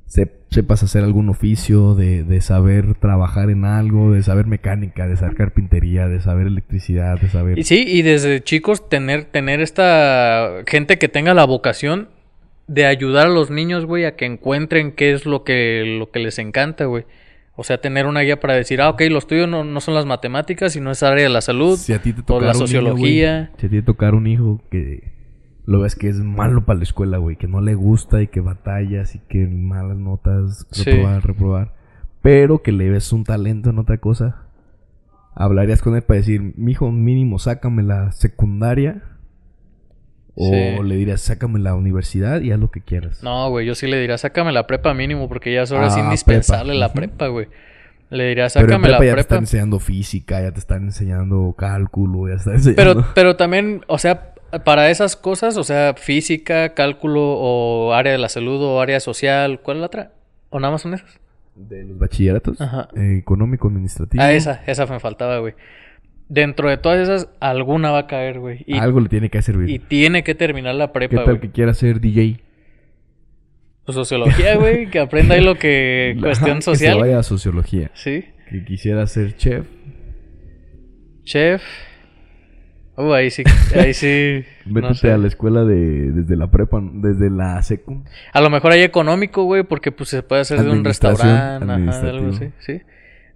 [0.06, 5.18] se- sepas hacer algún oficio, de, de saber trabajar en algo, de saber mecánica, de
[5.18, 7.60] saber carpintería, de saber electricidad, de saber...
[7.60, 12.08] Y sí, y desde chicos tener, tener esta gente que tenga la vocación
[12.68, 16.20] de ayudar a los niños, güey, a que encuentren qué es lo que, lo que
[16.20, 17.06] les encanta, güey.
[17.56, 20.06] O sea, tener una guía para decir, ah, ok, los tuyos no, no son las
[20.06, 21.76] matemáticas, sino es área de la salud.
[21.78, 23.38] Si a ti te o la niño, sociología.
[23.38, 25.12] güey, si a ti te tocara un hijo que
[25.66, 28.42] lo ves que es malo para la escuela, güey, que no le gusta y que
[28.42, 30.84] batallas y que malas notas, Sí.
[30.92, 31.74] reprobar, reprobar,
[32.22, 34.44] pero que le ves un talento en otra cosa,
[35.36, 39.04] hablarías con él para decir, mijo, mínimo, sácame la secundaria.
[40.40, 40.84] O Sí.
[40.84, 43.24] le dirías, sácame la universidad y haz lo que quieras.
[43.24, 46.00] No, güey, yo sí le diría, sácame la prepa mínimo, porque ya es ahora Ah,
[46.00, 47.48] indispensable prepa, la prepa, güey.
[48.12, 49.42] Le diría, pero en sácame la prepa ya te están prepa.
[49.44, 52.94] enseñando física, ya te están enseñando cálculo, ya están enseñando...
[53.02, 54.34] Pero, pero también, o sea,
[54.64, 59.60] para esas cosas, o sea, física, cálculo o área de la salud o área social,
[59.62, 60.12] ¿cuál es la otra?
[60.52, 61.20] ¿O nada más son esas?
[61.56, 62.88] De los bachilleratos, Ajá.
[62.96, 64.24] eh, económico, administrativo.
[64.24, 65.56] Ah, esa, esa me faltaba, güey.
[66.30, 68.64] Dentro de todas esas, alguna va a caer, güey.
[68.68, 69.70] Y, Algo le tiene que servir.
[69.70, 71.40] y tiene que terminar la ¿Qué prepa, tal güey.
[71.40, 72.42] que quiera ser DJ?
[73.86, 76.14] Pues sociología, güey, que aprenda ahí lo que...
[76.18, 77.00] Ajá, cuestión Que se social.
[77.00, 77.92] vaya a sociología.
[77.94, 78.26] Sí.
[78.50, 79.66] Que quisiera ser chef.
[81.24, 81.62] Chef.
[82.98, 83.44] Uh, ahí sí,
[83.76, 84.44] ahí sí.
[84.66, 85.12] Métete no sé.
[85.12, 88.04] a la escuela de, desde la prepa, desde la secu.
[88.34, 92.02] A lo mejor hay económico, güey, porque pues se puede hacer de un restaurante, ajá,
[92.02, 92.82] de algo así, sí.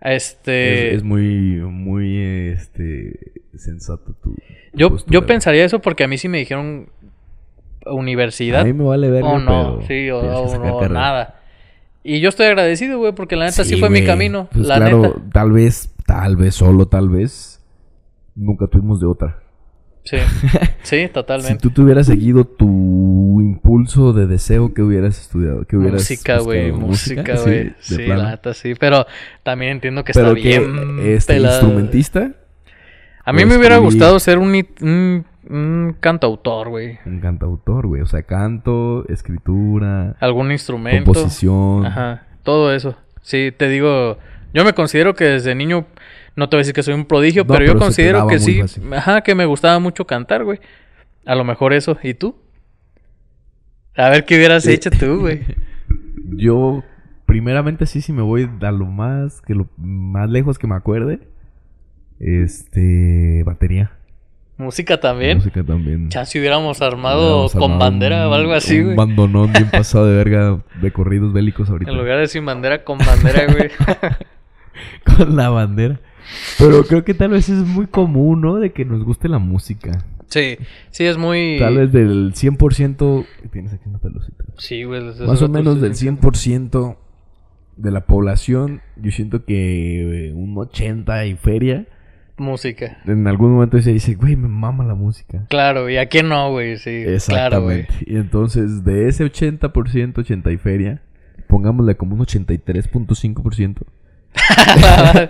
[0.01, 3.19] Este, Es, es muy, muy, este,
[3.55, 4.35] sensato tu
[4.73, 5.13] yo, postura.
[5.13, 6.89] yo pensaría eso porque a mí sí me dijeron
[7.85, 10.21] universidad A mí me vale ver, o no, pero sí, o,
[10.57, 11.39] no, nada.
[12.03, 15.01] Y yo estoy agradecido, güey, porque la neta sí, fue mi camino, Pues la claro,
[15.01, 15.21] neta.
[15.31, 17.63] tal vez, tal vez, solo tal vez,
[18.35, 19.37] nunca tuvimos de otra.
[20.03, 20.17] Sí,
[20.83, 21.57] sí, Si totalmente.
[21.61, 25.65] tú te hubieras seguido tu impulso de deseo, que hubieras estudiado?
[25.65, 27.73] que hubieras Música, güey, música, Sí, güey.
[27.79, 29.05] Sí, la neta sí, pero
[29.43, 32.31] también entiendo que Pero está que bien este pelado, instrumentista,
[33.25, 36.97] A mí me hubiera gustado ser un, un, un cantautor, güey.
[37.05, 38.01] un cantautor, güey.
[38.01, 41.13] O sea, canto, escritura, Algún instrumento.
[41.13, 41.85] composición.
[41.85, 42.95] Ajá, todo eso.
[43.21, 44.17] Sí, te digo,
[44.53, 45.85] yo me considero que desde niño
[46.35, 48.39] No te voy a decir que soy un prodigio, No, pero, yo pero considero que
[48.39, 48.61] sí.
[48.61, 48.93] fácil.
[48.93, 50.59] Ajá, que me gustaba mucho cantar, güey.
[51.25, 51.97] A lo mejor eso.
[52.01, 52.35] ¿Y tú?
[53.95, 55.41] A ver qué hubieras Eh, hecho tú, güey.
[56.33, 56.83] Yo,
[57.25, 61.19] primeramente, sí, si me voy a lo más, que lo más lejos que me acuerde.
[62.19, 63.91] Este, batería.
[64.57, 65.37] Música también.
[65.37, 66.09] Música también.
[66.09, 68.95] Chance hubiéramos armado Hubiéramos con armado bandera un- o algo así, Un güey.
[68.95, 71.89] bandonón bien pasado de verga de corridos bélicos ahorita.
[71.91, 73.69] En lugar de sin bandera, con bandera, güey.
[75.03, 75.99] Con la bandera.
[76.57, 78.55] Pero creo que tal vez es muy común, ¿no?
[78.57, 80.05] De que nos guste la música.
[80.27, 80.57] sí,
[80.89, 81.57] sí, es muy.
[81.59, 83.25] Tal vez del 100%...
[83.51, 84.43] Tienes aquí una pelucita.
[84.57, 85.01] Sí, güey.
[85.03, 86.31] Más o menos del sentido.
[86.31, 86.97] 100%
[87.77, 91.87] de la población, yo siento que eh, un 80 y feria,
[92.37, 92.97] Música.
[93.05, 95.45] en algún momento se dice, güey, me mama la música.
[95.49, 96.77] Claro, ¿y a quién no, güey?
[96.77, 97.81] Sí, claro, güey.
[97.81, 97.93] Exactamente.
[98.05, 101.01] y entonces, de ese 80%, 80 y feria,
[101.47, 103.77] pongámosle como un 83.5%,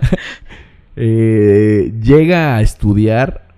[0.96, 3.48] eh, llega a estudiar,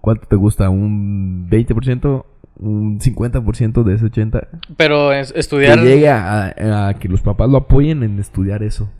[0.00, 0.68] ¿cuánto te gusta?
[0.70, 2.24] ¿Un 20%?
[2.58, 4.48] ¿Un 50% de ese 80%?
[4.76, 5.78] Pero es- Que estudiar.
[5.82, 8.90] llegue a, a que los papás lo apoyen en estudiar eso.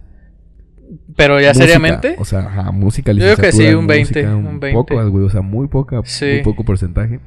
[1.16, 2.16] Pero ya Música, seriamente.
[2.18, 4.72] O sea, ajá, música, Yo creo que sí, un 20, música, un 20.
[4.74, 6.26] Pocas, güey, o sea, muy poca, Sí.
[6.26, 7.18] muy poco porcentaje.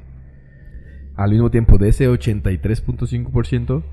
[1.15, 3.83] Al mismo tiempo, de ese 83.5%,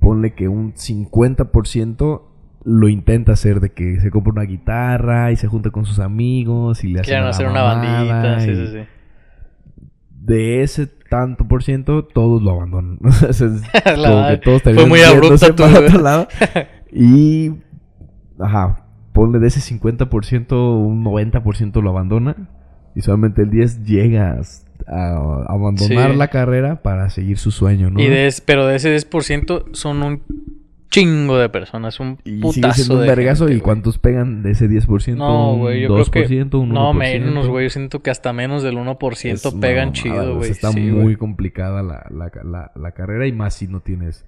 [0.00, 2.22] ponle que un 50%
[2.70, 6.84] lo intenta hacer de que se compra una guitarra y se junta con sus amigos
[6.84, 8.40] y le Quieren hacer una bandita.
[8.40, 8.78] Sí, sí, sí.
[10.10, 12.98] De ese tanto por ciento, todos lo abandonan.
[13.28, 13.62] O sea, es
[13.98, 15.04] La como que todos Fue muy güey.
[15.84, 16.28] otro lado.
[16.92, 17.52] Y,
[18.40, 20.52] ajá, ponle de ese 50%,
[20.86, 22.34] un 90% lo abandona.
[22.94, 24.40] Y solamente el 10 llega
[24.86, 26.16] a abandonar Sí.
[26.16, 28.00] la carrera para seguir su sueño, ¿no?
[28.00, 30.22] Y de es- pero de ese 10% son un
[30.90, 32.00] chingo de personas.
[32.00, 33.44] Un Y putazo un de vergazo.
[33.44, 33.64] gente, ¿Y güey.
[33.64, 35.16] cuántos pegan de ese 10%?
[35.16, 36.26] No, güey, yo creo que...
[36.28, 36.72] 2%, un 1%.
[36.72, 37.66] No, menos, güey.
[37.66, 40.50] Yo siento que hasta menos del 1% Es una pegan chido, sea, güey.
[40.50, 41.16] Está Sí, muy güey.
[41.16, 44.26] complicada la, la, la, la carrera y más si no tienes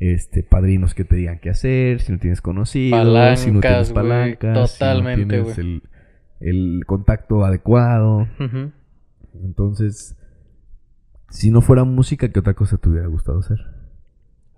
[0.00, 4.40] este padrinos que te digan qué hacer, si no tienes conocidos, si no tienes Palancas,
[4.40, 5.82] güey, totalmente, si no tienes güey.
[6.40, 8.26] el, el contacto adecuado.
[9.44, 10.16] Entonces,
[11.30, 13.58] si no fuera música, ¿qué otra cosa te hubiera gustado hacer?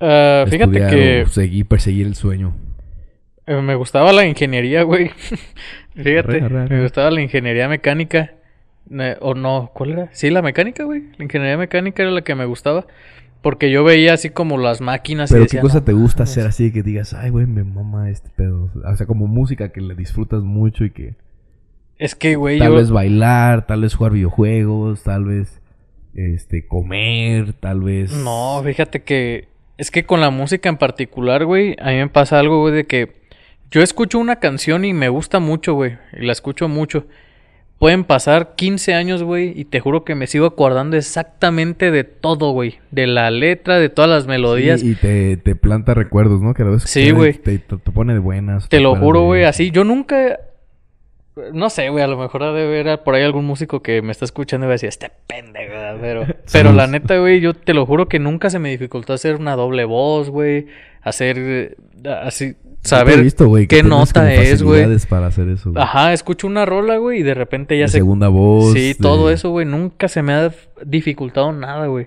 [0.01, 2.55] Ah, fíjate que o seguir, perseguir el sueño.
[3.47, 5.11] eh, me gustaba la ingeniería, güey.
[5.95, 6.76] fíjate, Arre, arre, arre.
[6.76, 8.32] me gustaba la ingeniería mecánica.
[8.88, 10.09] Ne- O no, ¿cuál era?
[10.12, 11.05] Sí, la mecánica, güey.
[11.16, 12.86] La ingeniería mecánica era la que me gustaba.
[13.40, 16.20] Porque yo veía así como las máquinas y Pero decía, ¿qué cosa "No te gusta
[16.22, 16.30] mames".
[16.32, 18.70] hacer así que digas, ay, güey, me mama este pedo?
[18.84, 21.14] O sea, como música que le disfrutas mucho y que...
[21.99, 22.74] Es que, güey, Tal yo...
[22.76, 25.61] vez bailar, tal vez jugar videojuegos, tal vez
[26.14, 31.76] este comer, tal vez No, fíjate que es que con la música en particular, güey,
[31.80, 33.12] a mí me pasa algo, güey, de que
[33.70, 37.06] yo escucho una canción y me gusta mucho, güey, y la escucho mucho.
[37.80, 42.52] Pueden pasar 15 años, güey, y te juro que me sigo acordando exactamente de todo,
[42.52, 44.80] güey, de la letra, de todas las melodías.
[44.80, 46.54] Sí, y te, te planta recuerdos, ¿no?
[46.54, 47.32] Que a vez Sí, que güey.
[47.34, 48.68] Te, te- te pone de buenas.
[48.68, 49.70] Te lo juro, de- güey, así.
[49.72, 50.38] Yo nunca.
[51.53, 54.12] No sé, güey, a lo mejor ha de ver por ahí algún músico que me
[54.12, 56.26] está escuchando y va a decir, este pendejo, pero.
[56.53, 59.57] Pero la neta, güey, yo te lo juro que nunca se me dificultó hacer una
[59.57, 60.66] doble voz, güey.
[61.03, 61.37] Hacer.
[61.39, 61.76] eh,
[62.22, 62.55] Así.
[62.82, 63.22] Saber.
[63.22, 64.85] visto, qué nota es, güey.
[65.09, 65.72] para hacer eso.
[65.72, 65.82] güey.
[65.82, 67.99] Ajá, escucho una rola, güey, y de repente ya De se.
[67.99, 68.74] segunda voz.
[68.74, 69.64] Sí, de- todo eso, güey.
[69.66, 70.53] Nunca se me ha
[70.85, 72.07] dificultado nada, güey.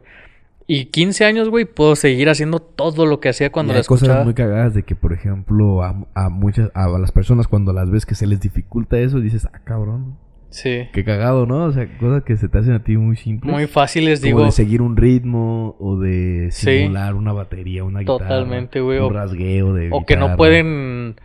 [0.70, 4.04] Y 15 años, güey, puedo seguir haciendo todo lo que hacía cuando y hay cosas
[4.04, 4.26] escuchaba.
[4.26, 8.06] muy cagadas de que, por ejemplo, a, a muchas, a las personas cuando las ves
[8.06, 10.18] que se les dificulta eso, dices, ah, cabrón,
[10.50, 10.88] Sí.
[10.94, 11.66] qué cagado, ¿no?
[11.66, 13.54] O sea, cosas que se te hacen a ti muy simples.
[13.54, 14.46] Muy fáciles, Como digo.
[14.46, 16.80] de seguir un ritmo o de Sí.
[16.80, 18.18] simular una batería, una guitarra.
[18.28, 21.16] Totalmente, güey, Un rasgueo de O que no pueden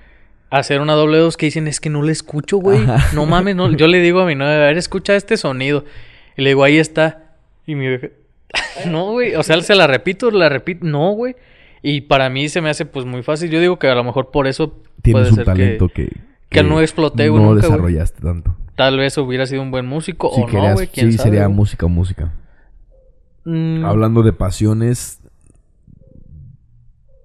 [0.50, 2.80] hacer una doble dos que dicen, es que no le escucho, güey.
[3.14, 3.70] No mames, no.
[3.72, 5.84] Yo le digo a mi novia, a ver, escucha este sonido.
[6.36, 7.36] Y le digo, ahí está.
[7.66, 8.08] Y mi vieja,
[8.88, 9.34] no, güey.
[9.34, 10.86] O sea, se la repito, la repito.
[10.86, 11.36] No, güey.
[11.82, 13.50] Y para mí se me hace pues muy fácil.
[13.50, 16.20] Yo digo que a lo mejor por eso Tienes puede un ser talento que, que,
[16.48, 18.56] que no exploté, güey, No nunca, desarrollaste tanto.
[18.76, 20.86] tal vez hubiera sido un buen músico Si o querías- no, güey.
[20.88, 21.56] ¿Quién sí, sabe, sería güey?
[21.56, 22.32] música o música.
[23.44, 25.18] Mm, Hablando de pasiones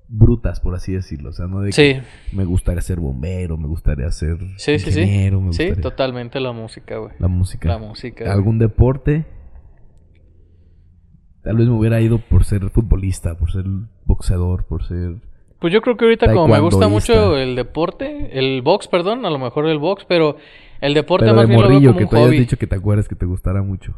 [0.08, 1.30] brutas, por así decirlo.
[1.30, 4.92] O sea, no de que Sí, me gustaría ser bombero, me gustaría ser Sí, sí,
[4.92, 5.02] sí.
[5.02, 5.82] ingeniero, me sí, gustaría...
[5.84, 7.12] totalmente la música, güey.
[7.20, 7.68] La música.
[7.70, 8.24] La música.
[8.24, 8.34] güey.
[8.36, 9.26] ¿Algún deporte?
[11.48, 13.64] Tal vez me hubiera ido por ser futbolista, por ser
[14.04, 15.16] boxeador, por ser...
[15.60, 19.30] Pues yo creo que ahorita como me gusta mucho el deporte, el box, perdón, a
[19.30, 20.36] lo mejor el box, pero
[20.82, 22.39] el deporte Pero más de bien lo veo morrillo, como que un tú hayas hobby.
[22.39, 23.95] dicho que te acuerdas que te gustara mucho.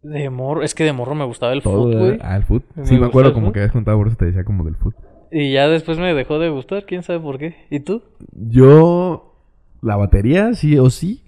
[0.00, 2.18] De morro, es que de morro me gustaba el Todo, fútbol, güey.
[2.22, 2.62] Ah, el.
[2.74, 4.76] Me Sí, me gusta acuerdo como que habías contado, por eso te decía como del
[4.76, 4.94] fut.
[5.30, 7.66] Y ya después me dejó de gustar, quién sabe por qué.
[7.70, 8.02] ¿Y tú?
[8.32, 9.34] Yo
[9.82, 11.22] la batería, sí o sí.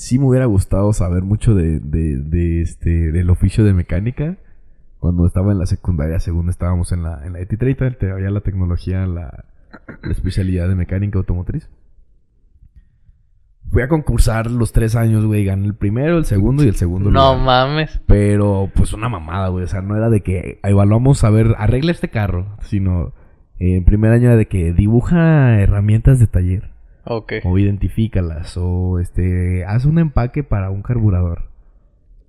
[0.00, 4.38] Sí me hubiera gustado saber mucho de, de, de este, del oficio de mecánica.
[4.98, 8.40] Cuando estaba en la secundaria, según estábamos en la, en la ET30, te- había la
[8.40, 9.44] tecnología, la,
[10.02, 11.68] la especialidad de mecánica automotriz.
[13.70, 15.44] Fui a concursar los tres años, güey.
[15.44, 17.44] Gané el primero, el segundo y el segundo No lugar.
[17.68, 18.00] mames.
[18.06, 19.64] Pero, pues, una mamada, güey.
[19.64, 22.56] O sea, no era de que evaluamos a ver, arregla este carro.
[22.62, 23.12] Sino,
[23.58, 26.70] eh, en primer año era de que dibuja herramientas de taller.
[27.04, 28.56] O identifícalas.
[28.56, 31.50] O, este, haz un empaque para un carburador.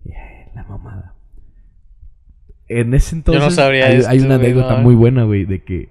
[0.04, 1.14] Yeah, la mamada.
[2.68, 4.84] En ese entonces sabría hay, esto, hay una anécdota no.
[4.84, 5.90] muy buena, güey, de que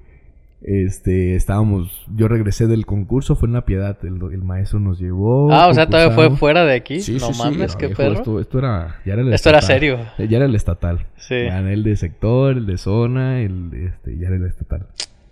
[0.62, 5.52] este estábamos, yo regresé del concurso, fue en la piedad, el, el maestro nos llevó.
[5.52, 7.00] Ah, o sea, todavía fue fuera de aquí.
[7.00, 8.12] Sí, no sí, sí, mames, era qué perro.
[8.14, 9.98] Esto, esto era, ya era el Esto era serio.
[10.18, 11.06] Ya era el estatal.
[11.16, 11.34] Sí.
[11.34, 14.86] Gané el de sector, el de zona, el de este, ya era el estatal.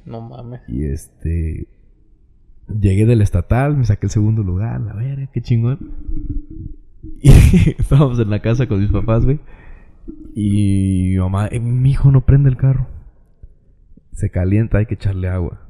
[0.05, 0.61] No mames.
[0.69, 1.67] Y este.
[2.69, 5.79] Llegué del estatal, me saqué el segundo lugar, la verga, qué chingón.
[7.21, 7.31] Y
[7.79, 9.41] estábamos en la casa con mis papás, güey.
[10.35, 12.87] Y mi mamá, eh, mi hijo no prende el carro.
[14.13, 15.67] Se calienta, hay que echarle agua.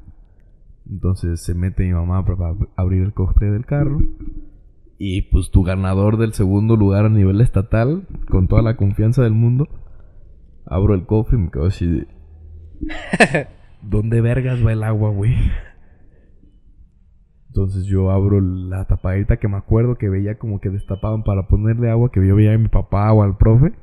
[0.89, 3.99] Entonces se mete mi mamá para ab- abrir el cofre del carro.
[4.97, 9.33] Y pues tu ganador del segundo lugar a nivel estatal, con toda la confianza del
[9.33, 9.67] mundo,
[10.65, 12.07] abro el cofre y me quedo así de.
[13.81, 15.35] ¿Dónde vergas va el agua, güey?
[17.49, 21.89] Entonces yo abro la tapadita que me acuerdo que veía como que destapaban para ponerle
[21.89, 23.73] agua, que yo veía a mi papá o al profe.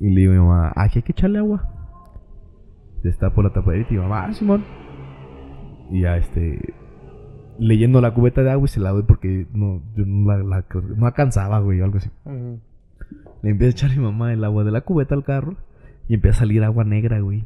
[0.00, 1.68] Y le digo a mi mamá, aquí hay que echarle agua.
[3.02, 4.64] Destapo la tapadita y mamá, ah, Simón.
[5.90, 6.74] Y ya este.
[7.58, 10.64] Leyendo la cubeta de agua y se la doy porque no, yo no la, la-
[10.96, 12.10] no alcanzaba, güey, o algo así.
[13.42, 15.56] Le empieza a echar mi mamá el agua de la cubeta al carro
[16.08, 17.44] y empieza a salir agua negra, güey.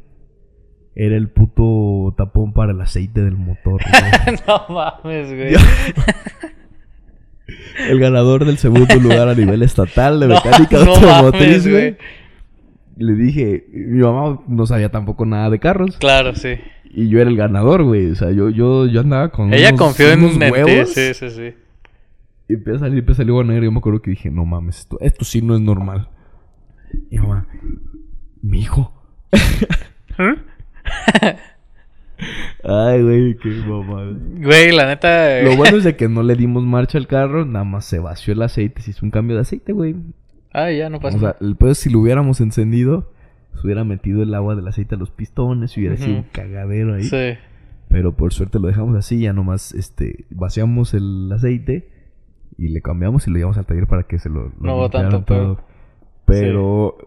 [0.99, 4.37] Era el puto tapón para el aceite del motor, güey.
[4.47, 5.53] no mames, güey.
[5.53, 5.59] Yo-
[7.89, 11.97] el ganador del segundo lugar a nivel estatal de No, mecánica no automotriz, mames, güey.
[12.97, 15.97] Le dije, mi mamá no sabía tampoco nada de carros.
[15.97, 16.55] Claro, sí.
[16.85, 18.09] Y yo era el ganador, güey.
[18.09, 20.93] O sea, yo, yo, yo andaba con Ella unos- confió en, unos en huevos.
[20.93, 21.53] Sí, sí, sí.
[22.49, 23.65] Y empieza a salir, empieza a salir negra.
[23.65, 26.09] Yo me acuerdo que dije, no mames, esto, esto sí no es normal.
[27.11, 27.47] Y mi mamá,
[28.41, 28.91] mi hijo.
[32.63, 34.11] Ay, güey, qué mamada.
[34.39, 35.41] Güey, la neta.
[35.43, 38.33] Lo bueno es de que no le dimos marcha al carro, nada más se vació
[38.33, 39.95] el aceite, se hizo un cambio de aceite, güey.
[40.51, 43.11] Ah, ya no pasa O sea, el es si lo hubiéramos encendido,
[43.53, 46.95] se hubiera metido el agua del aceite a los pistones y hubiera sido un cagadero
[46.95, 47.03] ahí.
[47.03, 47.37] Sí.
[47.89, 51.89] Pero por suerte lo dejamos así, ya nomás este, vaciamos el aceite
[52.57, 55.23] y le cambiamos y lo llevamos al taller para que se lo, lo No tanto
[55.23, 55.55] pedo.
[55.55, 55.63] todo.
[56.25, 56.97] Pero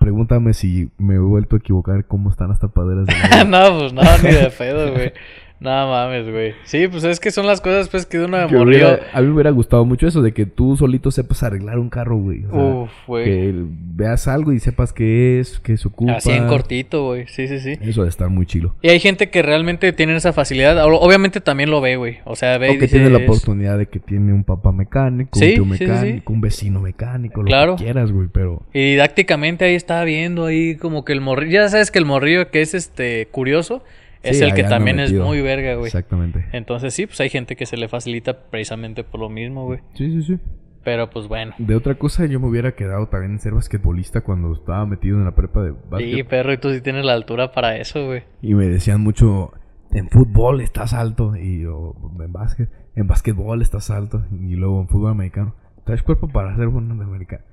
[0.00, 3.44] pregúntame si me he vuelto a equivocar cómo están las tapaderas agua.
[3.70, 5.12] no, pues no, ni de pedo, güey.
[5.60, 6.54] No mames, güey.
[6.64, 9.34] Sí, pues es que son las cosas pues que de una hubiera- a mí me
[9.34, 12.44] hubiera gustado mucho eso de que tú solito sepas arreglar un carro, güey.
[12.46, 13.24] O sea, Uf, güey.
[13.26, 16.12] que veas algo y sepas qué es, qué se ocupa.
[16.14, 17.26] Así en cortito, güey.
[17.28, 17.78] Sí, sí, sí.
[17.82, 18.74] Eso estar muy chilo.
[18.80, 20.82] Y hay gente que realmente tiene esa facilidad.
[20.82, 22.18] Obviamente también lo ve, güey.
[22.24, 24.44] O sea, ve O y que dice, tiene la "Es- oportunidad de que tiene un
[24.44, 25.90] papá mecánico, Sí, un tío sí, sí, sí.
[25.90, 28.62] mecánico, un vecino mecánico, lo que quieras, güey, pero...
[28.72, 31.52] Y didácticamente ahí está viendo ahí como que el morrillo.
[31.52, 33.82] Ya sabes que el morrillo que es este curioso
[34.22, 35.86] es Sí, el que también es muy verga, güey.
[35.86, 36.46] Exactamente.
[36.52, 39.80] Entonces sí, pues hay gente que se le facilita precisamente por lo mismo, güey.
[39.94, 40.38] Sí, sí, sí.
[40.84, 41.54] Pero pues bueno.
[41.58, 45.24] De otra cosa, yo me hubiera quedado también en ser basquetbolista cuando estaba metido en
[45.24, 46.14] la prepa de básquet.
[46.14, 48.22] Sí, perro, y tú sí tienes la altura para eso, güey.
[48.40, 49.52] Y me decían mucho,
[49.90, 51.36] en fútbol estás alto.
[51.36, 54.24] Y yo, en básquet, en básquetbol estás alto.
[54.32, 55.54] Y luego en fútbol americano,
[55.84, 57.44] traes cuerpo para ser bueno en americano.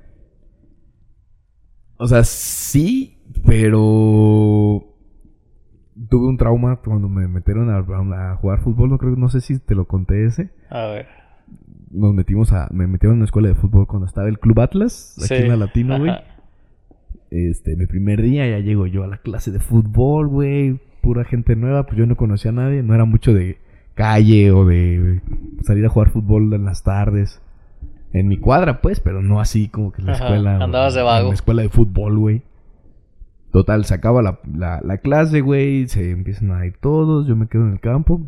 [1.98, 4.97] O sea, sí, pero
[6.10, 7.78] tuve un trauma cuando me metieron a,
[8.32, 8.90] a jugar fútbol.
[8.90, 10.50] No creo, no sé si te lo conté ese.
[10.70, 11.08] A ver.
[11.92, 15.16] Nos metimos a, me metieron en una escuela de fútbol cuando estaba el Club Atlas,
[15.20, 15.34] aquí Sí.
[15.36, 16.12] en la Latino, güey.
[17.30, 20.80] Este, mi primer día ya llego yo a la clase de fútbol, güey.
[21.02, 22.84] Pura gente nueva, pues yo no conocía a nadie.
[22.84, 23.58] No era mucho de
[23.96, 25.22] calle o de
[25.64, 27.42] salir a jugar fútbol en las tardes.
[28.14, 30.64] En mi cuadra, pues, pero no así como que en la Ajá, escuela.
[30.64, 31.28] andabas de En vago.
[31.30, 32.42] la escuela de fútbol, güey.
[33.52, 35.88] Total, se acaba la, la, la clase, güey.
[35.88, 37.28] Se empiezan a ir todos.
[37.28, 38.26] Yo me quedo en el campo.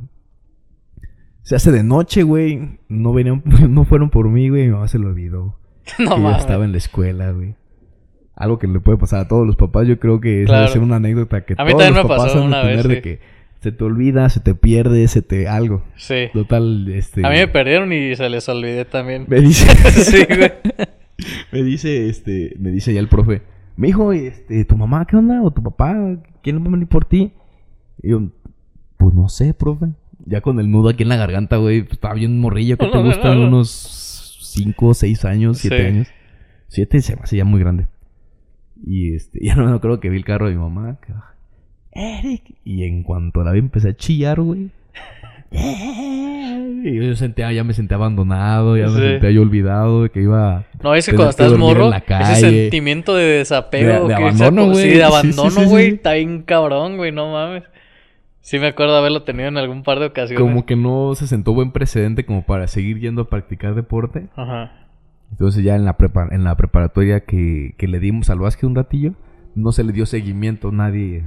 [1.41, 2.79] Se hace de noche, güey.
[2.87, 4.65] No venían, no fueron por mí, güey.
[4.67, 5.57] Mi mamá se lo olvidó
[5.99, 7.55] No que yo estaba en la escuela, güey.
[8.35, 10.67] Algo que le puede pasar a todos los papás, yo creo que Claro.
[10.69, 12.95] ser una anécdota que A mí todos también los me papás pasó una vez, de
[12.95, 13.01] sí.
[13.01, 13.19] que
[13.59, 15.83] se te olvida, se te pierde, se te algo.
[15.97, 16.27] Sí.
[16.31, 19.25] Total, este A mí me perdieron y se les olvidé también.
[19.27, 20.51] me dice sí, güey.
[21.51, 23.41] me dice este, me dice ya el profe,
[23.79, 25.95] "Mi hijo, este, tu mamá qué onda o tu papá,
[26.43, 27.31] quién va a venir por ti?"
[28.03, 28.21] Y yo,
[28.97, 29.87] "Pues no sé, profe."
[30.25, 31.81] ya con el nudo aquí en la garganta, güey.
[31.81, 32.77] pues, Estaba bien morrillo.
[32.77, 33.39] ¿Qué te No, gustan?
[33.39, 33.47] no.
[33.47, 33.69] Unos
[34.53, 35.83] 5, 6 años, 7 Sí.
[35.85, 36.07] años.
[36.67, 37.87] 7 se me hace ya muy grande.
[38.85, 40.97] Y este, ya no me acuerdo que vi el carro de mi mamá.
[41.01, 41.13] que,
[41.93, 42.55] Eric.
[42.63, 44.69] Y en cuanto la vi empecé a chillar, güey.
[45.51, 50.65] Y yo sentía, ya me sentía abandonado, ya me sentía yo olvidado de que iba
[50.83, 54.07] No, ese cuando estás morro, ese sentimiento de desapego.
[54.07, 54.91] De- de abandono, güey.
[54.91, 55.85] Sí, de abandono, sí, güey.
[55.89, 55.95] sí.
[55.95, 57.63] Está bien cabrón, güey, no mames.
[58.41, 60.39] Sí me acuerdo haberlo tenido en algún par de ocasiones.
[60.41, 64.27] como que no se sentó buen precedente como para seguir yendo a practicar deporte.
[64.35, 64.71] Ajá.
[65.31, 68.75] Entonces ya en la prepa en la preparatoria que, que le dimos al básquet un
[68.75, 69.13] ratillo,
[69.53, 71.23] no se le dio seguimiento, nadie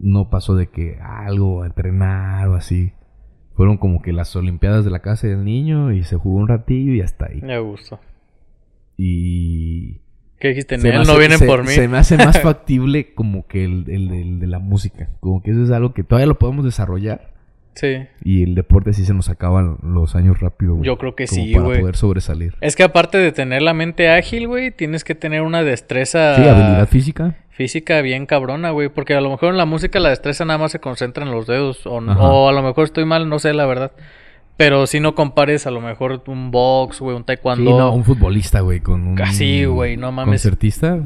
[0.00, 2.92] no pasó de que algo a entrenar o así.
[3.54, 6.92] Fueron como que las olimpiadas de la casa del niño y se jugó un ratillo
[6.92, 7.40] y hasta ahí.
[7.40, 8.00] Me gustó.
[8.96, 10.00] Y
[10.38, 10.78] ¿Qué dijiste?
[10.78, 11.68] se me Él hace- no vienen se- por mí.
[11.68, 15.08] Se me hace más factible como que el, el- el de la música.
[15.20, 17.33] Como que eso es algo que todavía lo podemos desarrollar.
[17.74, 18.06] Sí.
[18.22, 20.86] Y el deporte sí se nos acaban los años rápido, güey.
[20.86, 21.80] Yo creo que como sí, para güey.
[21.80, 22.54] poder sobresalir.
[22.60, 26.42] Es que aparte de tener la mente ágil, güey, tienes que tener una destreza Sí,
[26.42, 27.36] habilidad física.
[27.50, 28.88] física bien cabrona, güey.
[28.88, 31.46] Porque a lo mejor en la música la destreza nada más se concentra en los
[31.46, 31.86] dedos.
[31.86, 33.92] O, o a lo mejor estoy mal, no sé, la verdad.
[34.56, 37.72] Pero si no compares a lo mejor un box, güey, un taekwondo.
[37.72, 39.14] Sí, no, un futbolista, güey, con un...
[39.16, 40.30] Casi, güey, no mames.
[40.42, 41.00] Concertista,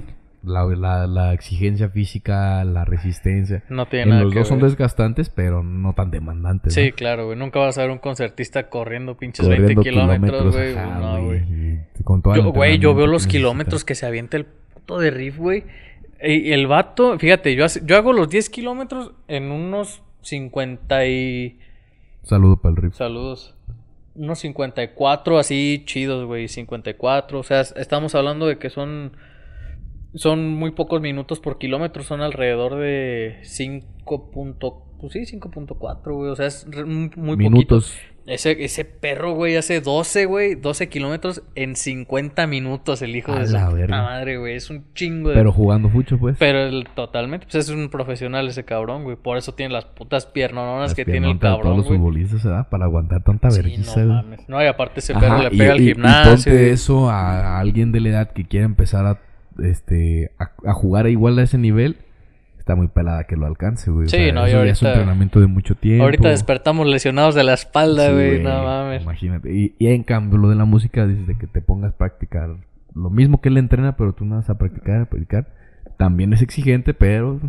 [0.49, 3.63] la, la, la exigencia física, la resistencia.
[3.69, 4.71] No tiene En nada los que dos son ver.
[4.71, 6.75] desgastantes, pero no tan demandantes.
[6.75, 6.97] Sí, ¿no?
[6.97, 7.39] claro, güey.
[7.39, 10.75] Nunca vas a ver un concertista corriendo pinches Corriendo 20 kilómetros, güey.
[10.75, 11.81] No, güey.
[12.05, 15.11] Con todo el Yo, güey, yo veo los kilómetros que se avienta el puto de
[15.11, 15.65] riff, güey.
[16.21, 21.59] Y el vato, fíjate, yo, hace- yo hago los 10 kilómetros en unos 50 y...
[22.25, 22.95] Saludo para el riff.
[22.97, 23.55] Saludos.
[24.17, 26.49] Unos 54 así chidos, güey.
[26.49, 27.39] 54.
[27.39, 29.13] O sea, es- estamos hablando de que son...
[30.19, 32.03] Son muy pocos minutos por kilómetro.
[32.03, 34.31] Son alrededor de 5.
[34.31, 36.31] punto- Pues sí, 5.4, güey.
[36.31, 37.37] O sea, es muy muy poquito.
[37.51, 37.97] Minutos.
[38.27, 43.39] Ese, ese perro, güey, hace 12, güey, 12 kilómetros en 50 minutos, el hijo A
[43.39, 44.55] de la puta madre, güey.
[44.57, 45.37] Es un chingo de...
[45.37, 46.37] Pero jugando mucho, pues.
[46.39, 49.17] Pero el- totalmente, pues es un profesional ese cabrón, güey.
[49.17, 52.69] Por eso tiene las putas piernonas Las que tiene el cabrón, Todos los futbolistas, ¿verdad?
[52.69, 54.47] Para aguantar tanta Sí, vergüenza, no mames.
[54.47, 56.33] No, y aparte ese Ajá, perro le y- pega al y- y gimnasio.
[56.35, 56.71] ponte güey.
[56.71, 59.21] eso a, a alguien de la edad que quiera empezar a,
[59.63, 61.97] este, a, a jugar igual a ese nivel.
[62.59, 64.07] Está muy pelada que lo alcance, güey.
[64.07, 66.05] O Sí, sea, no, y eso ya es un ahorita- entrenamiento de mucho tiempo.
[66.05, 68.43] Ahorita despertamos lesionados de la espalda, Sí, güey.
[68.43, 69.03] no mames.
[69.03, 69.51] Imagínate.
[69.55, 72.51] Y, y en cambio, lo de la música, dices de que te pongas a practicar
[72.95, 75.47] lo mismo que él entrena, pero tú no vas a practicar, a practicar.
[75.97, 77.41] También es exigente, pero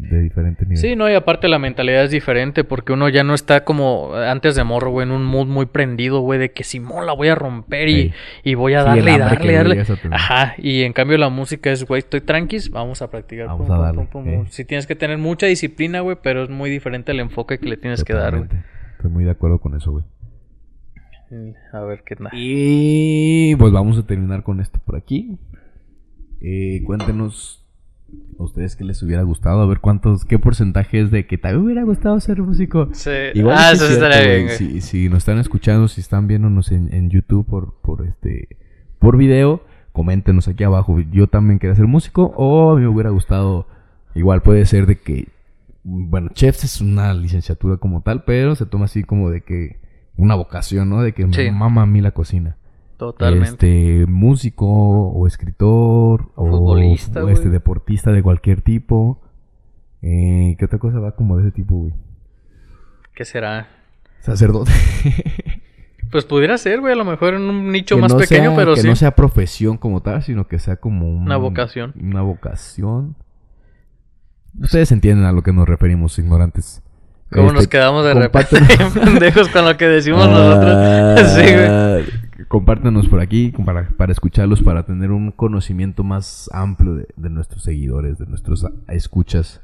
[0.00, 0.76] de diferente nivel.
[0.78, 4.54] Sí, no, y aparte la mentalidad es diferente porque uno ya no está como antes
[4.56, 7.34] de morro, güey, en un mood muy prendido, güey, de que Simón la voy a
[7.34, 8.12] romper y, Sí.
[8.44, 9.84] y voy a darle y darle darle.
[10.12, 13.46] Ajá, y en cambio la música es, güey, estoy tranquis, vamos a practicar.
[13.46, 14.36] Vamos pum, a darle, pum, pum, eh.
[14.36, 14.46] pum.
[14.48, 17.76] Sí tienes que tener mucha disciplina, güey, pero es muy diferente el enfoque que le
[17.76, 18.48] tienes que dar, güey.
[18.96, 20.04] Estoy muy de acuerdo con eso, güey.
[21.30, 22.28] Mm, A ver qué tal.
[22.32, 25.36] Y pues vamos a terminar con esto por aquí.
[26.40, 27.67] Eh, cuéntenos
[28.38, 31.64] a ustedes qué les hubiera gustado, a ver cuántos, qué porcentaje es de que también
[31.64, 32.88] hubiera gustado ser músico.
[32.92, 33.10] Sí.
[33.34, 34.36] Igual ah, sí eso es sí cierto, estaría güey.
[34.44, 34.56] bien, güey.
[34.56, 38.56] Si, si nos están escuchando, si están viéndonos en, en YouTube por, por este
[38.98, 40.98] por video, coméntenos aquí abajo.
[41.12, 43.66] Yo también quería ser músico o a mí me hubiera gustado.
[44.14, 45.28] Igual puede ser de que
[45.84, 49.76] bueno, chefs es una licenciatura como tal, pero se toma así como de que
[50.16, 51.02] una vocación, ¿no?
[51.02, 51.42] De que Sí.
[51.44, 52.56] me mama a mí la cocina.
[52.98, 54.00] Totalmente.
[54.02, 59.22] Este, músico o escritor o, Futbolista, o este deportista de cualquier tipo.
[60.02, 61.94] Eh, ¿Qué otra cosa va como de ese tipo, güey?
[63.14, 63.68] ¿Qué será?
[64.20, 64.72] Sacerdote.
[66.10, 68.56] Pues pudiera ser, güey, a lo mejor en un nicho Que más no pequeño, sea-
[68.56, 68.88] pero que sí.
[68.88, 71.92] no sea profesión como tal, sino que sea como un- Una vocación.
[72.00, 73.14] Una vocación.
[74.58, 76.82] Ustedes entienden a lo que nos referimos, ignorantes.
[77.30, 78.56] ¿Cómo nos Este, quedamos de repente
[79.04, 81.30] pendejos con lo que decimos nosotros?
[81.34, 82.04] sí, güey.
[82.46, 87.64] Compártanos por aquí para, para escucharlos, para tener un conocimiento más amplio de, de nuestros
[87.64, 89.60] seguidores, de nuestros escuchas.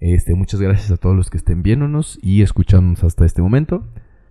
[0.00, 3.84] Este, muchas gracias a todos los que estén viéndonos y escuchándonos hasta este momento.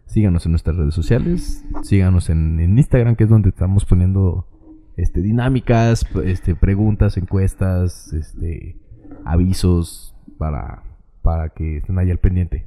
[0.06, 4.48] Síganos en nuestras redes sociales, síganos en, en Instagram, que es donde estamos poniendo
[4.96, 8.78] este, dinámicas, este, preguntas, encuestas, este,
[9.26, 10.84] avisos para,
[11.22, 12.66] para que estén ahí al pendiente.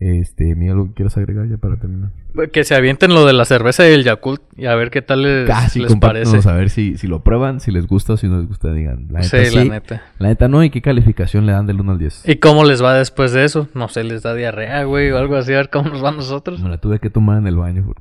[0.00, 2.10] Este, Miguel, ¿algo que quieras agregar ya para terminar?
[2.52, 5.22] Que se avienten lo de la cerveza y el Yakult y a ver qué tal
[5.22, 6.48] les, Casi, les compártanos parece.
[6.48, 9.08] a ver si, si lo prueban, si les gusta o si no les gusta, digan.
[9.10, 10.02] La neta, sí, la neta.
[10.20, 12.28] La neta no, ¿y qué calificación le dan del 1 al 10?
[12.28, 13.68] ¿Y cómo les va después de eso?
[13.74, 16.12] No sé, les da diarrea, güey, o algo así, a ver cómo nos va a
[16.12, 16.60] nosotros.
[16.60, 17.92] Me la tuve que tomar en el baño.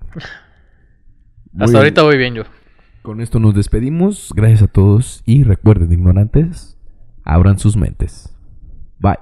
[1.54, 1.76] Hasta bien.
[1.78, 2.44] ahorita voy bien yo.
[3.02, 4.32] Con esto nos despedimos.
[4.36, 6.78] Gracias a todos y recuerden, ignorantes,
[7.24, 8.36] abran sus mentes.
[9.00, 9.16] Bye.